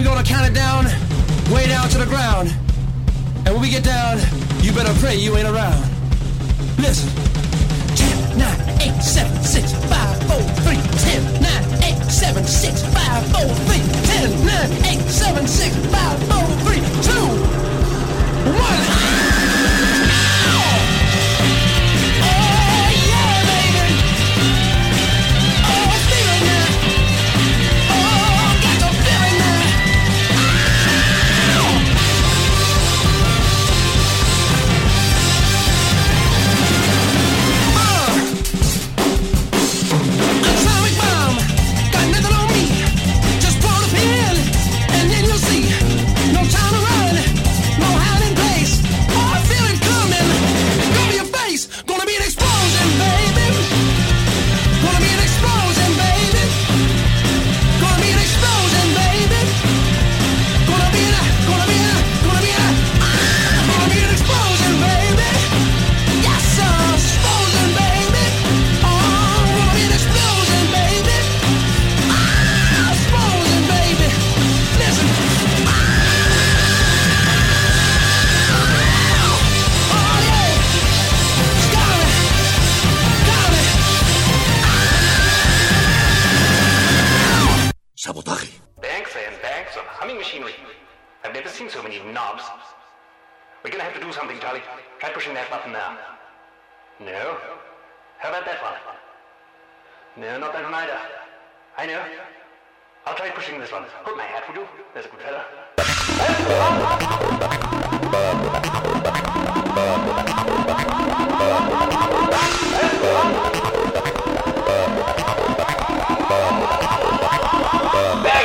We're 0.02 0.08
gonna 0.08 0.24
count 0.24 0.44
it 0.50 0.54
down, 0.54 0.84
way 1.54 1.68
down 1.68 1.88
to 1.88 1.98
the 1.98 2.06
ground. 2.06 2.48
And 3.46 3.54
when 3.54 3.60
we 3.60 3.70
get 3.70 3.84
down, 3.84 4.18
you 4.60 4.72
better 4.72 4.92
pray 4.98 5.14
you 5.14 5.36
ain't 5.36 5.46
around. 5.46 5.78
Listen. 6.78 7.08
10, 7.94 8.38
9, 8.38 8.80
8, 8.80 9.00
7, 9.00 9.44
6, 9.44 9.72
5, 9.72 10.22
4, 10.26 10.42
3, 10.66 10.74
10, 10.74 11.42
9, 11.42 11.82
8, 11.84 12.10
7, 12.10 12.44
6, 12.44 12.82
5, 12.82 13.26
4, 13.30 13.54
3, 13.54 13.78
10, 14.10 14.46
9, 14.46 14.72
8, 14.86 15.00
7, 15.08 15.46
6, 15.46 15.76
5, 15.76 16.18
4, 16.26 16.46
3, 16.66 16.82
2, 17.02 17.12
1. 18.58 19.51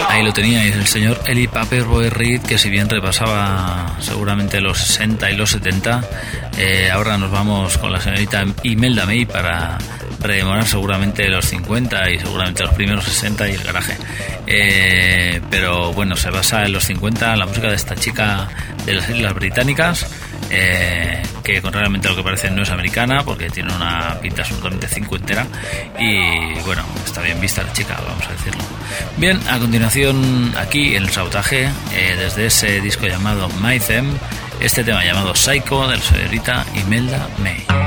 Ahí 0.09 0.23
lo 0.23 0.33
teníais, 0.33 0.75
el 0.75 0.85
señor 0.85 1.19
Eli 1.25 1.47
Paperboy 1.47 2.09
Reed, 2.09 2.41
que 2.43 2.59
si 2.59 2.69
bien 2.69 2.87
repasaba 2.87 3.95
seguramente 3.99 4.61
los 4.61 4.77
60 4.77 5.31
y 5.31 5.35
los 5.35 5.51
70, 5.51 6.03
eh, 6.57 6.91
ahora 6.91 7.17
nos 7.17 7.31
vamos 7.31 7.77
con 7.79 7.91
la 7.91 7.99
señorita 7.99 8.45
Imelda 8.63 9.05
May 9.07 9.25
para 9.25 9.77
rememorar 10.19 10.67
seguramente 10.67 11.27
los 11.29 11.45
50 11.45 12.09
y 12.11 12.19
seguramente 12.19 12.63
los 12.63 12.73
primeros 12.73 13.05
60 13.05 13.49
y 13.49 13.53
el 13.53 13.63
garaje. 13.63 13.97
Eh, 14.45 15.41
pero 15.49 15.93
bueno, 15.93 16.15
se 16.15 16.29
basa 16.29 16.65
en 16.65 16.73
los 16.73 16.85
50 16.85 17.35
la 17.35 17.45
música 17.45 17.69
de 17.69 17.75
esta 17.75 17.95
chica 17.95 18.47
de 18.85 18.93
las 18.93 19.09
Islas 19.09 19.33
Británicas, 19.33 20.07
eh, 20.49 21.21
que 21.43 21.61
contrariamente 21.61 22.07
a 22.07 22.11
lo 22.11 22.17
que 22.17 22.23
parece 22.23 22.49
no 22.49 22.63
es 22.63 22.69
americana, 22.69 23.23
porque 23.23 23.49
tiene 23.49 23.73
una 23.73 24.17
pinta 24.21 24.41
absolutamente 24.41 24.87
cincuentera 24.87 25.45
y 25.99 26.59
bueno, 26.61 26.83
está 27.05 27.21
bien 27.21 27.39
vista 27.41 27.63
la 27.63 27.73
chica, 27.73 27.99
vamos 28.07 28.25
a 28.25 28.31
decirlo. 28.31 28.63
Bien, 29.17 29.39
a 29.49 29.59
continuación 29.59 30.53
aquí 30.57 30.95
en 30.95 31.03
el 31.03 31.09
sabotaje, 31.09 31.65
eh, 31.93 32.15
desde 32.17 32.45
ese 32.45 32.81
disco 32.81 33.07
llamado 33.07 33.49
My 33.61 33.79
Them, 33.79 34.17
este 34.61 34.83
tema 34.83 35.03
llamado 35.03 35.35
Psycho 35.35 35.87
de 35.87 35.97
la 35.97 36.03
señorita 36.03 36.65
Imelda 36.75 37.27
May. 37.39 37.86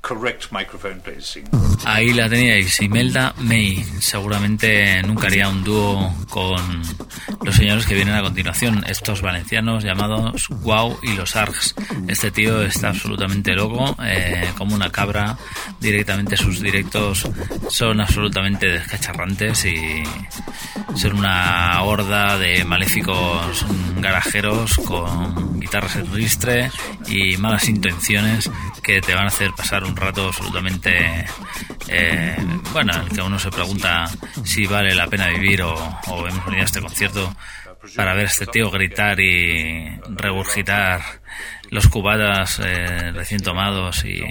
correct 0.00 0.50
microphone 0.52 1.00
placing. 1.00 1.44
Ahí 1.84 2.12
la 2.12 2.28
teníais, 2.28 2.80
Imelda 2.80 3.34
May. 3.38 3.84
Seguramente 4.00 5.02
nunca 5.02 5.26
haría 5.26 5.48
un 5.48 5.64
dúo 5.64 6.14
con 6.28 6.82
los 7.44 7.54
señores 7.54 7.86
que 7.86 7.94
vienen 7.94 8.14
a 8.14 8.22
continuación, 8.22 8.84
estos 8.88 9.22
valencianos 9.22 9.84
llamados 9.84 10.48
Wow 10.48 10.98
y 11.02 11.14
los 11.14 11.36
Args. 11.36 11.74
Este 12.08 12.30
tío 12.30 12.62
está 12.62 12.88
absolutamente 12.88 13.54
loco, 13.54 13.96
eh, 14.04 14.50
como 14.56 14.74
una 14.74 14.90
cabra. 14.90 15.36
Directamente 15.80 16.36
sus 16.36 16.60
directos 16.60 17.28
son 17.68 18.00
absolutamente 18.00 18.66
descacharrantes 18.66 19.64
y 19.64 20.02
son 20.96 21.18
una 21.18 21.82
horda 21.82 22.38
de 22.38 22.64
maléficos 22.64 23.64
garajeros 24.00 24.76
con 24.84 25.60
guitarras 25.60 25.96
en 25.96 26.12
ristre 26.12 26.70
y 27.06 27.36
malas 27.36 27.68
intenciones 27.68 28.50
que 28.82 29.00
te 29.00 29.14
van 29.14 29.24
a 29.24 29.28
hacer 29.28 29.52
pasar 29.56 29.84
un 29.84 29.87
rato 29.96 30.28
absolutamente 30.28 31.26
eh, 31.88 32.36
bueno, 32.72 32.92
en 32.94 33.00
el 33.00 33.08
que 33.08 33.22
uno 33.22 33.38
se 33.38 33.50
pregunta 33.50 34.06
si 34.44 34.66
vale 34.66 34.94
la 34.94 35.06
pena 35.06 35.28
vivir 35.28 35.62
o, 35.62 35.74
o 35.74 36.26
hemos 36.26 36.44
venido 36.44 36.62
a 36.62 36.66
este 36.66 36.80
concierto 36.80 37.34
para 37.96 38.14
ver 38.14 38.26
este 38.26 38.46
tío 38.46 38.70
gritar 38.70 39.20
y 39.20 39.88
regurgitar 40.08 41.00
los 41.70 41.88
cubadas 41.88 42.60
eh, 42.64 43.12
recién 43.12 43.42
tomados 43.42 44.04
y 44.04 44.22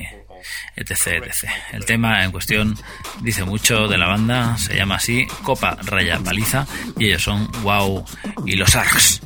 etc, 0.75 1.23
etc. 1.25 1.49
El 1.71 1.85
tema 1.85 2.23
en 2.23 2.31
cuestión 2.31 2.77
dice 3.21 3.43
mucho 3.43 3.87
de 3.87 3.97
la 3.97 4.07
banda, 4.07 4.57
se 4.57 4.75
llama 4.75 4.95
así 4.95 5.25
Copa 5.43 5.77
Raya 5.83 6.19
Paliza 6.19 6.65
y 6.97 7.05
ellos 7.07 7.23
son 7.23 7.49
Wow 7.63 8.05
y 8.45 8.55
los 8.55 8.75
Args. 8.75 9.21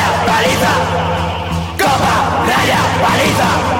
Raya, 0.00 0.24
paliza. 0.26 0.72
Copa, 1.78 2.14
raya, 2.48 2.80
paliza. 3.02 3.79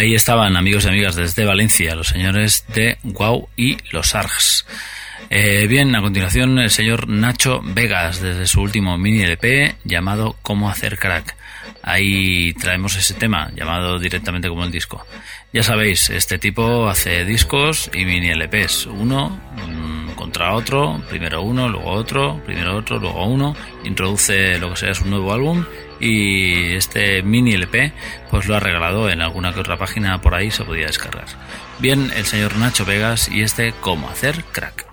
Ahí 0.00 0.14
estaban, 0.14 0.56
amigos 0.56 0.84
y 0.84 0.88
amigas, 0.88 1.16
desde 1.16 1.44
Valencia, 1.44 1.94
los 1.94 2.08
señores 2.08 2.64
de 2.68 2.96
Guau 3.02 3.48
y 3.56 3.76
los 3.90 4.14
Args. 4.14 4.64
Eh, 5.28 5.66
bien, 5.68 5.94
a 5.94 6.00
continuación 6.00 6.58
el 6.58 6.70
señor 6.70 7.08
Nacho 7.08 7.60
Vegas, 7.62 8.20
desde 8.22 8.46
su 8.46 8.62
último 8.62 8.96
mini 8.96 9.22
LP 9.22 9.74
llamado 9.84 10.36
Cómo 10.42 10.70
hacer 10.70 10.98
crack. 10.98 11.36
Ahí 11.82 12.52
traemos 12.54 12.96
ese 12.96 13.14
tema, 13.14 13.50
llamado 13.54 13.98
directamente 13.98 14.48
como 14.48 14.64
el 14.64 14.70
disco. 14.70 15.06
Ya 15.52 15.62
sabéis, 15.62 16.10
este 16.10 16.38
tipo 16.38 16.88
hace 16.88 17.24
discos 17.24 17.90
y 17.92 18.04
mini 18.04 18.30
LPs, 18.30 18.86
uno 18.86 19.40
mm, 19.66 20.10
contra 20.10 20.54
otro, 20.54 21.02
primero 21.08 21.42
uno, 21.42 21.68
luego 21.68 21.90
otro, 21.90 22.40
primero 22.44 22.76
otro, 22.76 22.98
luego 22.98 23.24
uno, 23.26 23.56
introduce 23.84 24.58
lo 24.58 24.70
que 24.70 24.76
sea 24.76 24.94
su 24.94 25.06
nuevo 25.06 25.32
álbum 25.32 25.64
y 25.98 26.74
este 26.74 27.22
mini 27.22 27.52
LP 27.52 27.92
pues 28.30 28.46
lo 28.46 28.56
ha 28.56 28.60
regalado 28.60 29.10
en 29.10 29.20
alguna 29.20 29.52
que 29.52 29.60
otra 29.60 29.76
página 29.76 30.20
por 30.20 30.34
ahí 30.34 30.50
se 30.50 30.64
podía 30.64 30.86
descargar. 30.86 31.26
Bien, 31.78 32.10
el 32.16 32.24
señor 32.26 32.56
Nacho 32.56 32.84
Vegas 32.84 33.28
y 33.28 33.42
este 33.42 33.72
Cómo 33.80 34.08
hacer 34.08 34.44
crack. 34.52 34.89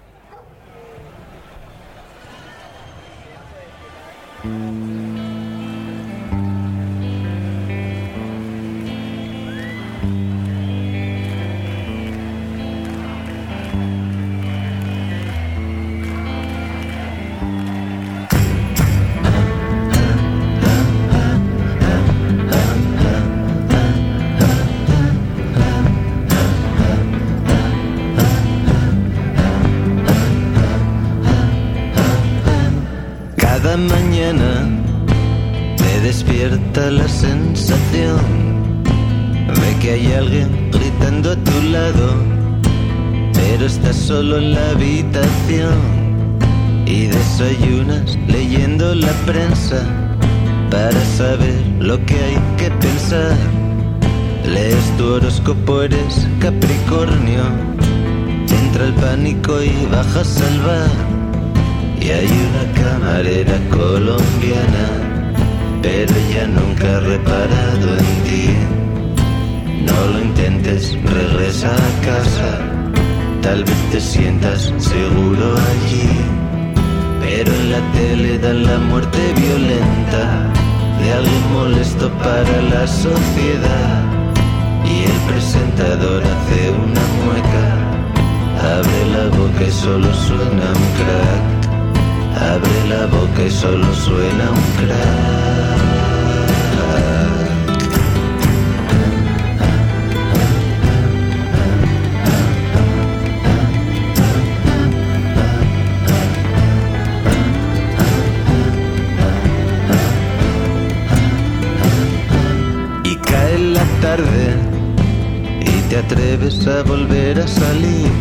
Volver 117.28 117.48
salir. 117.48 118.12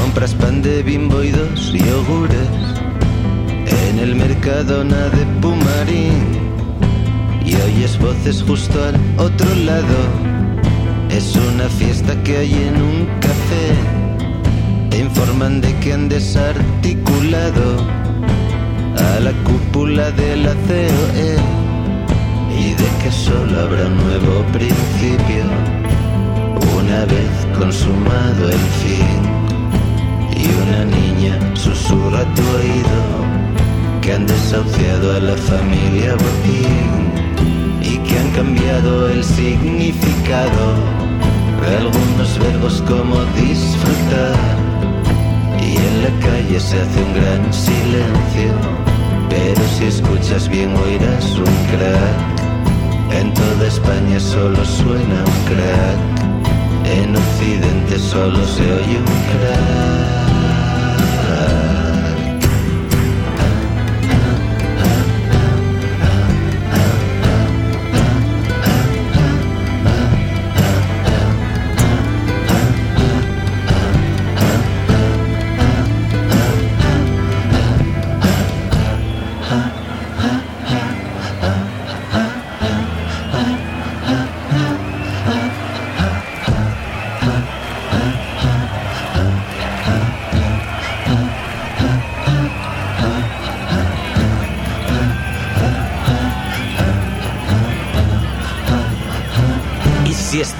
Compras 0.00 0.34
pan 0.34 0.62
de 0.62 0.82
bimbo 0.82 1.22
y 1.22 1.30
dos 1.30 1.72
yogures 1.72 2.48
en 3.66 3.98
el 3.98 4.14
Mercadona 4.14 5.08
de 5.08 5.24
Pumarín. 5.40 6.22
Y 7.44 7.54
oyes 7.54 7.98
voces 7.98 8.42
justo 8.42 8.78
al 8.84 8.96
otro 9.18 9.54
lado. 9.64 9.98
Es 11.10 11.36
una 11.36 11.68
fiesta 11.68 12.14
que 12.22 12.38
hay 12.38 12.52
en 12.52 12.82
un 12.82 13.06
café. 13.20 13.66
Te 14.90 14.98
informan 14.98 15.60
de 15.60 15.74
que 15.80 15.92
han 15.92 16.08
desarticulado 16.08 17.76
a 18.96 19.20
la 19.20 19.32
cúpula 19.44 20.10
de 20.10 20.36
la 20.36 20.54
COE 20.68 21.36
y 22.58 22.74
de 22.74 22.88
que 23.02 23.10
solo 23.10 23.60
habrá 23.60 23.86
un 23.86 23.96
nuevo 23.96 24.44
principio 24.52 25.44
una 26.92 27.04
vez 27.06 27.51
consumado 27.62 28.48
el 28.48 28.64
fin. 28.82 29.18
Y 30.36 30.46
una 30.62 30.84
niña 30.84 31.38
susurra 31.54 32.20
a 32.20 32.34
tu 32.34 32.42
oído 32.58 33.00
que 34.00 34.14
han 34.14 34.26
desahuciado 34.26 35.16
a 35.16 35.20
la 35.20 35.36
familia 35.36 36.16
Botín 36.22 36.92
y 37.80 37.98
que 37.98 38.18
han 38.18 38.30
cambiado 38.32 39.08
el 39.10 39.22
significado 39.22 40.64
de 41.62 41.76
algunos 41.76 42.38
verbos 42.40 42.82
como 42.88 43.16
disfrutar. 43.46 44.56
Y 45.60 45.76
en 45.76 45.94
la 46.02 46.12
calle 46.26 46.58
se 46.58 46.80
hace 46.80 46.98
un 47.06 47.14
gran 47.14 47.42
silencio, 47.52 48.52
pero 49.30 49.62
si 49.76 49.84
escuchas 49.84 50.48
bien 50.48 50.74
oirás 50.84 51.26
un 51.36 51.56
crack. 51.70 52.32
En 53.20 53.32
toda 53.34 53.68
España 53.68 54.18
solo 54.18 54.64
suena 54.64 55.18
un 55.30 55.38
crack, 55.50 56.11
en 56.84 57.16
Occidente 57.16 57.98
solo 57.98 58.46
se 58.46 58.62
oye 58.62 58.98
un 58.98 59.04
crack. 59.04 60.21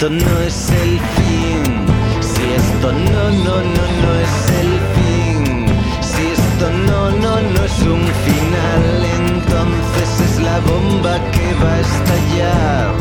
Esto 0.02 0.10
no 0.10 0.40
es 0.40 0.68
el 0.70 0.98
fin, 0.98 1.86
si 2.20 2.42
esto 2.54 2.92
no, 2.92 3.30
no, 3.30 3.56
no, 3.62 3.84
no 4.02 4.10
es 4.24 4.36
el 4.60 4.72
fin, 4.96 5.66
si 6.00 6.22
esto 6.26 6.70
no, 6.88 7.10
no, 7.12 7.40
no 7.40 7.64
es 7.64 7.78
un 7.82 8.02
final, 8.26 8.84
entonces 9.20 10.20
es 10.26 10.40
la 10.40 10.58
bomba 10.58 11.20
que 11.30 11.54
va 11.62 11.72
a 11.74 11.80
estallar. 11.80 12.94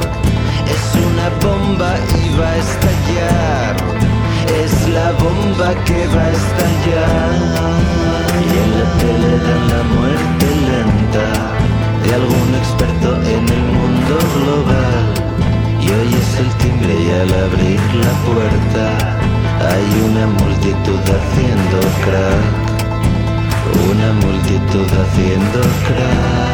Es 0.75 0.85
una 1.09 1.29
bomba 1.43 1.95
y 2.21 2.39
va 2.39 2.49
a 2.49 2.57
estallar. 2.57 3.75
Es 4.63 4.87
la 4.89 5.11
bomba 5.23 5.73
que 5.85 6.05
va 6.05 6.21
a 6.21 6.31
estallar. 6.39 7.31
Y 8.45 8.51
en 8.63 8.69
la 8.77 8.85
tele 9.01 9.31
dan 9.47 9.63
la 9.73 9.83
muerte 9.95 10.45
lenta 10.69 11.27
de 12.03 12.13
algún 12.13 12.49
experto 12.61 13.15
en 13.23 13.49
el 13.49 13.63
mundo 13.73 14.17
global. 14.35 15.00
Y 15.91 15.93
oyes 15.93 16.39
el 16.39 16.49
timbre 16.55 16.93
y 16.93 17.09
al 17.09 17.33
abrir 17.43 17.81
la 17.95 18.13
puerta 18.23 19.19
hay 19.59 20.01
una 20.09 20.25
multitud 20.25 21.01
haciendo 21.01 21.79
crack. 22.05 22.45
Una 23.91 24.13
multitud 24.13 24.87
haciendo 24.87 25.59
crack. 25.85 26.50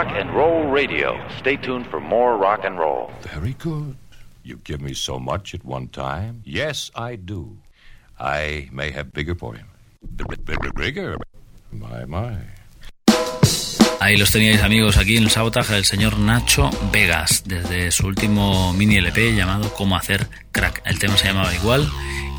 Rock 0.00 0.16
and 0.16 0.34
Roll 0.34 0.64
Radio. 0.72 1.20
Stay 1.40 1.58
tuned 1.58 1.86
for 1.86 2.00
more 2.00 2.38
rock 2.38 2.64
and 2.64 2.78
roll. 2.78 3.10
Very 3.20 3.54
good. 3.58 3.96
You 4.42 4.56
give 4.64 4.80
me 4.80 4.94
so 4.94 5.18
much 5.18 5.54
at 5.54 5.62
one 5.62 5.88
time. 5.88 6.40
Yes, 6.42 6.90
I 6.96 7.16
do. 7.16 7.58
I 8.18 8.70
may 8.72 8.92
have 8.92 9.12
bigger 9.12 9.34
for 9.34 9.52
him. 9.52 9.66
Bigger, 10.16 10.72
bigger. 10.74 11.16
My, 11.70 12.06
my. 12.06 12.38
Ahí 14.00 14.16
los 14.16 14.30
teníais 14.30 14.62
amigos 14.62 14.96
aquí 14.96 15.18
en 15.18 15.24
el 15.24 15.30
sabotaje 15.30 15.74
del 15.74 15.84
señor 15.84 16.18
Nacho 16.18 16.70
Vegas 16.90 17.42
desde 17.44 17.90
su 17.90 18.06
último 18.06 18.72
mini 18.72 18.96
LP 18.96 19.34
llamado 19.34 19.70
Cómo 19.74 19.96
hacer 19.96 20.28
crack. 20.50 20.80
El 20.86 20.98
tema 20.98 21.18
se 21.18 21.26
llamaba 21.26 21.54
igual 21.54 21.86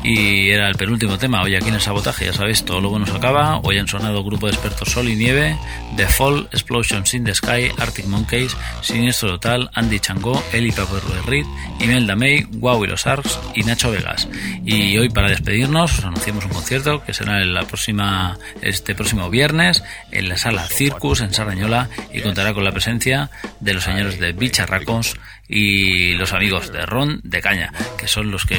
y 0.02 0.50
era 0.50 0.68
el 0.68 0.74
penúltimo 0.74 1.18
tema. 1.18 1.42
Hoy 1.42 1.54
aquí 1.54 1.68
en 1.68 1.74
el 1.74 1.80
sabotaje, 1.80 2.26
ya 2.26 2.32
sabéis, 2.32 2.64
todo 2.64 2.80
lo 2.80 2.90
bueno 2.90 3.06
se 3.06 3.16
acaba. 3.16 3.58
Hoy 3.62 3.78
han 3.78 3.88
sonado 3.88 4.24
grupo 4.24 4.46
de 4.46 4.52
expertos 4.52 4.90
Sol 4.90 5.08
y 5.08 5.16
Nieve, 5.16 5.56
The 5.96 6.06
Fall, 6.06 6.48
Explosions 6.52 7.14
in 7.14 7.24
the 7.24 7.34
Sky, 7.34 7.70
Arctic 7.78 8.06
Monkeys, 8.06 8.56
Siniestro 8.80 9.30
Total, 9.30 9.70
Andy 9.74 10.00
Changó, 10.00 10.42
Eli 10.52 10.72
Pepper 10.72 11.02
Reed, 11.26 11.46
Imelda 11.80 12.16
May, 12.16 12.44
Wow 12.50 12.84
y 12.84 12.88
los 12.88 13.06
Arcs 13.06 13.38
y 13.54 13.62
Nacho 13.62 13.90
Vegas. 13.90 14.28
Y 14.64 14.96
hoy 14.98 15.08
para 15.08 15.28
despedirnos 15.28 15.98
os 15.98 16.04
anunciamos 16.04 16.44
un 16.44 16.52
concierto 16.52 17.04
que 17.04 17.14
será 17.14 17.40
en 17.42 17.54
la 17.54 17.62
próxima, 17.62 18.38
este 18.60 18.94
próximo 18.94 19.30
viernes 19.30 19.82
en 20.10 20.28
la 20.28 20.36
sala 20.36 20.66
Circus 20.66 21.20
en 21.20 21.32
Sardañola 21.32 21.88
y 22.12 22.20
contará 22.20 22.54
con 22.54 22.64
la 22.64 22.72
presencia 22.72 23.30
de 23.60 23.74
los 23.74 23.84
señores 23.84 24.18
de 24.18 24.32
Bicharracos 24.32 25.16
y 25.52 26.14
los 26.14 26.32
amigos 26.32 26.72
de 26.72 26.86
Ron 26.86 27.20
de 27.24 27.42
Caña, 27.42 27.72
que 27.98 28.08
son 28.08 28.30
los 28.30 28.46
que 28.46 28.58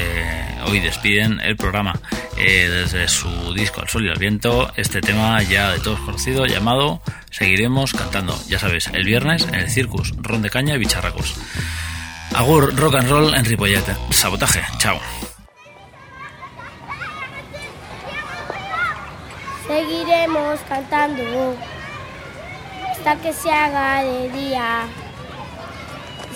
hoy 0.68 0.80
despiden 0.80 1.40
el 1.40 1.58
programa 1.58 2.00
eh, 2.38 2.70
desde 2.70 3.08
su 3.08 3.54
disco 3.56 3.82
Al 3.82 3.90
Sol 3.90 4.06
y 4.06 4.10
al 4.10 4.20
Viento, 4.20 4.72
este 4.76 5.02
tema 5.02 5.42
ya 5.42 5.72
de 5.72 5.80
todos 5.80 6.00
conocido 6.02 6.46
llamado 6.46 7.02
Seguiremos 7.32 7.94
cantando, 7.94 8.40
ya 8.48 8.60
sabéis, 8.60 8.88
el 8.94 9.06
viernes 9.06 9.48
en 9.48 9.56
el 9.56 9.72
Circus, 9.72 10.14
Ron 10.18 10.44
de 10.44 10.52
Caña 10.52 10.76
y 10.76 10.78
Bicharracos. 10.78 11.34
Agur, 12.36 12.76
rock 12.76 12.96
and 12.96 13.10
roll 13.10 13.34
en 13.34 13.44
Ripollet. 13.44 13.84
Sabotaje, 14.12 14.62
chao. 14.78 15.00
Seguiremos 19.68 20.60
cantando 20.70 21.58
hasta 22.92 23.16
que 23.16 23.34
se 23.34 23.52
haga 23.52 24.04
de 24.04 24.30
día. 24.30 24.88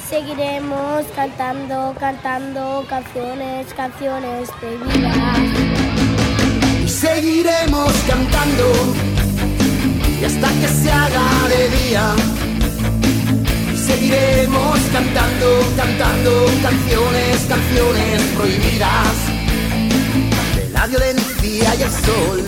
Seguiremos 0.09 1.05
cantando, 1.15 1.93
cantando 1.99 2.85
canciones, 2.87 3.73
canciones 3.73 4.49
prohibidas. 4.59 5.39
Y 6.85 6.87
seguiremos 6.87 7.91
cantando 8.07 8.71
y 10.21 10.23
hasta 10.23 10.47
que 10.61 10.67
se 10.67 10.91
haga 10.91 11.47
de 11.49 11.69
día. 11.77 12.15
Seguiremos 13.75 14.79
cantando, 14.93 15.73
cantando 15.75 16.45
canciones, 16.63 17.45
canciones 17.49 18.21
prohibidas. 18.37 19.15
De 20.55 20.69
la 20.69 20.87
violencia 20.87 21.75
y 21.75 21.81
el 21.81 21.91
sol 21.91 22.45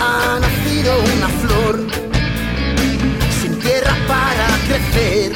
ha 0.00 0.40
nacido 0.40 0.92
una 1.16 1.28
flor 1.28 1.86
sin 3.40 3.58
tierra 3.60 3.96
para 4.08 4.46
crecer, 4.66 5.32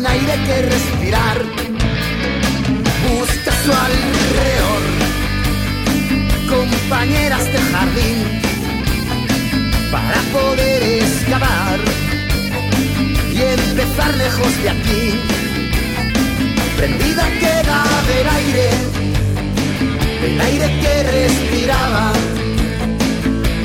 sin 0.00 0.06
aire 0.06 0.34
que 0.46 0.62
respirar. 0.62 1.38
Busca 3.08 3.52
su 3.64 3.70
alrededor 3.86 4.82
compañeras 6.48 7.44
de 7.44 7.58
jardín 7.72 8.18
para 9.92 10.20
poder 10.32 10.82
excavar 10.82 11.78
y 13.34 13.42
empezar 13.42 14.14
lejos 14.16 14.62
de 14.62 14.70
aquí. 14.70 15.04
Prendida 16.78 17.24
queda 17.40 17.84
del 18.10 18.28
aire 18.40 18.70
el 20.24 20.40
aire 20.40 20.80
que 20.80 21.02
respiraba. 21.18 22.12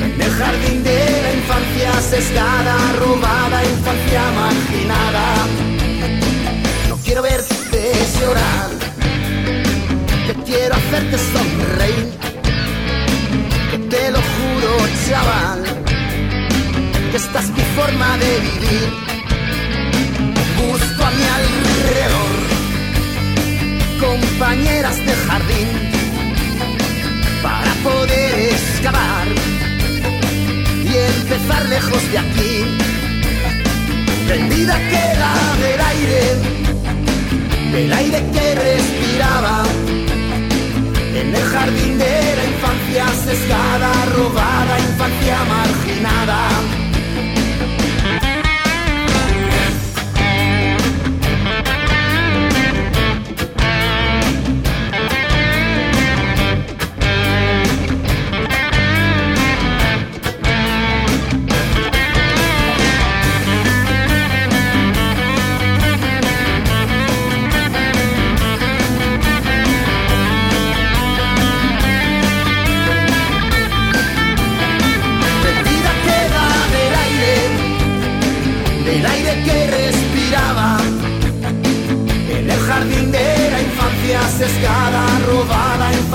En 0.04 0.20
el 0.20 0.30
jardín 0.32 0.82
de 0.82 1.22
la 1.24 1.32
infancia 1.32 1.92
sesgada, 2.10 2.76
robada, 3.00 3.64
infancia 3.64 4.22
marginada. 4.32 5.65
Quiero 7.16 7.30
verte 7.30 7.92
llorar, 8.20 8.70
que 10.26 10.34
quiero 10.44 10.74
hacerte 10.74 11.16
sonreír. 11.16 12.12
Que 13.70 13.78
te 13.78 14.10
lo 14.10 14.18
juro, 14.18 14.76
chaval, 15.08 15.62
que 17.10 17.16
esta 17.16 17.38
es 17.40 17.48
mi 17.48 17.62
forma 17.74 18.18
de 18.18 18.40
vivir. 18.40 18.88
Busco 20.58 21.04
a 21.04 21.10
mi 21.10 21.24
alrededor 21.38 22.36
compañeras 23.98 24.96
de 25.06 25.14
jardín 25.14 25.68
para 27.42 27.72
poder 27.82 28.38
excavar 28.52 29.26
y 30.84 30.96
empezar 31.14 31.66
lejos 31.70 32.12
de 32.12 32.18
aquí. 32.18 32.64
Prendida 34.26 34.76
queda 34.90 35.56
del 35.62 35.80
aire, 35.80 36.55
del 37.76 37.92
aire 37.92 38.24
que 38.32 38.54
respiraba 38.54 39.62
en 41.14 41.34
el 41.34 41.42
jardín 41.42 41.98
de 41.98 42.36
la 42.36 42.44
infancia 42.44 43.06
sesgada, 43.22 43.92
robada, 44.16 44.80
infancia 44.80 45.36
marginada. 45.44 46.85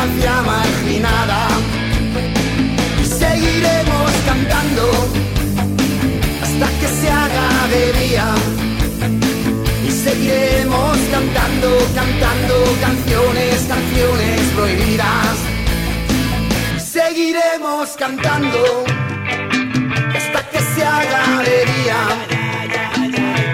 Infancia 0.01 0.41
marginada. 0.41 1.47
Y 3.01 3.05
seguiremos 3.05 4.11
cantando 4.25 4.91
hasta 6.41 6.67
que 6.79 6.87
se 6.87 7.09
haga 7.09 7.67
de 7.67 7.93
día. 7.99 8.27
Y 9.87 9.91
seguiremos 9.91 10.97
cantando, 11.11 11.69
cantando 11.93 12.55
canciones, 12.81 13.65
canciones 13.67 14.41
prohibidas. 14.55 15.37
Seguiremos 16.79 17.89
cantando 17.97 18.83
hasta 20.15 20.49
que 20.49 20.59
se 20.59 20.83
haga 20.83 21.43
de 21.43 21.65
día. 21.73 22.01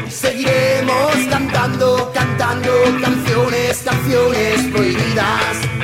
Seguiremos 0.09 1.15
cantando, 1.29 2.11
cantando 2.13 2.71
canciones, 3.01 3.81
canciones 3.83 4.61
prohibidas. 4.71 5.76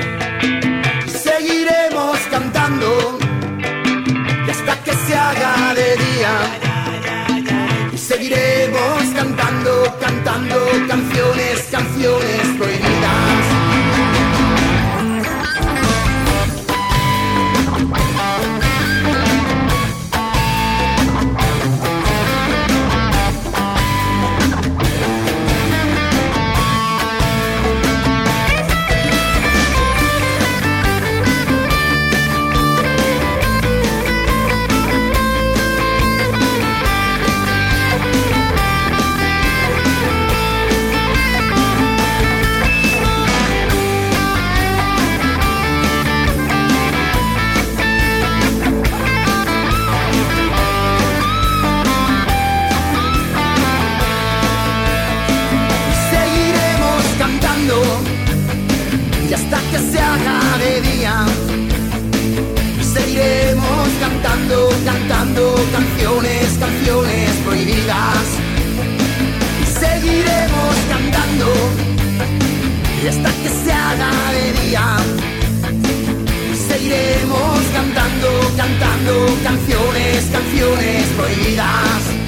Cantando, 10.00 10.56
canciones, 10.88 11.68
canciones 11.72 12.48
prohibidas. 12.58 12.83
que 73.44 73.50
se 73.50 73.72
haga 73.74 74.12
de 74.32 74.54
día. 74.62 74.98
Seguiremos 76.68 77.60
cantando, 77.74 78.30
cantando 78.56 79.14
canciones, 79.44 80.26
canciones 80.32 81.08
prohibidas. 81.18 82.23